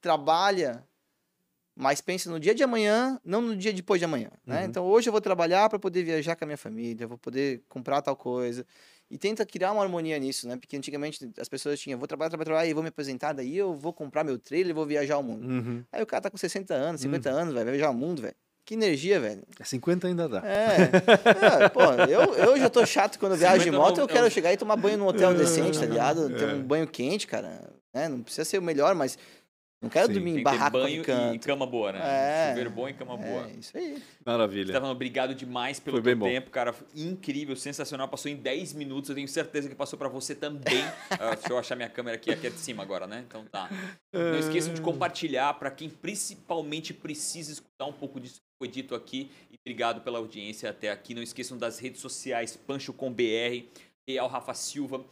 [0.01, 0.83] trabalha,
[1.75, 4.59] mas pense no dia de amanhã, não no dia depois de amanhã, né?
[4.61, 4.65] Uhum.
[4.65, 8.01] Então, hoje eu vou trabalhar para poder viajar com a minha família, vou poder comprar
[8.01, 8.65] tal coisa.
[9.11, 10.55] E tenta criar uma harmonia nisso, né?
[10.57, 13.73] Porque antigamente as pessoas tinham, vou trabalhar, trabalhar, trabalhar, e vou me aposentar, daí eu
[13.75, 15.45] vou comprar meu trailer e vou viajar o mundo.
[15.47, 15.83] Uhum.
[15.91, 17.37] Aí o cara tá com 60 anos, 50 Hum.
[17.37, 18.33] anos, vai viajar o mundo, velho.
[18.65, 19.43] Que energia, velho.
[19.59, 20.41] É 50 ainda dá.
[20.43, 20.89] É.
[21.65, 24.25] É, pô, eu, eu já tô chato quando viajo de 50 moto, não- eu quero
[24.25, 26.29] eu- chegar e tomar banho num hotel decente, tá ligado?
[26.29, 26.53] Ter É.
[26.53, 27.61] um banho quente, cara.
[27.93, 28.09] né?
[28.09, 29.19] Não precisa ser o melhor, mas
[29.85, 30.13] Não quero Sim.
[30.13, 31.45] dormir Tem em barraco banho em e canto.
[31.45, 31.99] cama boa, né?
[32.03, 32.47] É.
[32.49, 33.47] Chuveiro bom e cama boa.
[33.47, 34.01] É, isso aí.
[34.25, 34.69] Maravilha.
[34.73, 36.25] Stefano, obrigado demais pelo Foi bem teu bom.
[36.25, 36.73] tempo, cara.
[36.95, 38.07] Incrível, sensacional.
[38.07, 39.09] Passou em 10 minutos.
[39.11, 40.83] Eu tenho certeza que passou pra você também.
[41.19, 43.23] Ah, deixa eu achar minha câmera aqui, aqui é de cima agora, né?
[43.27, 43.69] Então tá.
[44.11, 48.95] Não esqueçam de compartilhar para quem principalmente precisa escutar um pouco disso que foi dito
[48.95, 49.29] aqui.
[49.51, 51.13] E obrigado pela audiência até aqui.
[51.13, 53.63] Não esqueçam das redes sociais Pancho com BR,
[54.07, 55.05] Real Rafa Silva,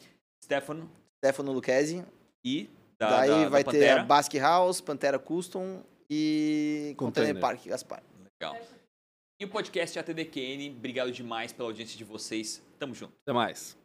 [0.44, 0.90] Stefano
[1.24, 2.04] Stefano Lucchesi.
[2.44, 2.68] e
[3.10, 4.02] da, Daí da- da vai ter Pantera.
[4.02, 7.34] a Basque House, Pantera Custom e Container.
[7.36, 8.04] Container Park Gaspar.
[8.42, 8.58] Legal.
[9.40, 12.62] E o podcast ATDQN, obrigado demais pela audiência de vocês.
[12.80, 13.14] Tamo junto.
[13.24, 13.76] Até mais.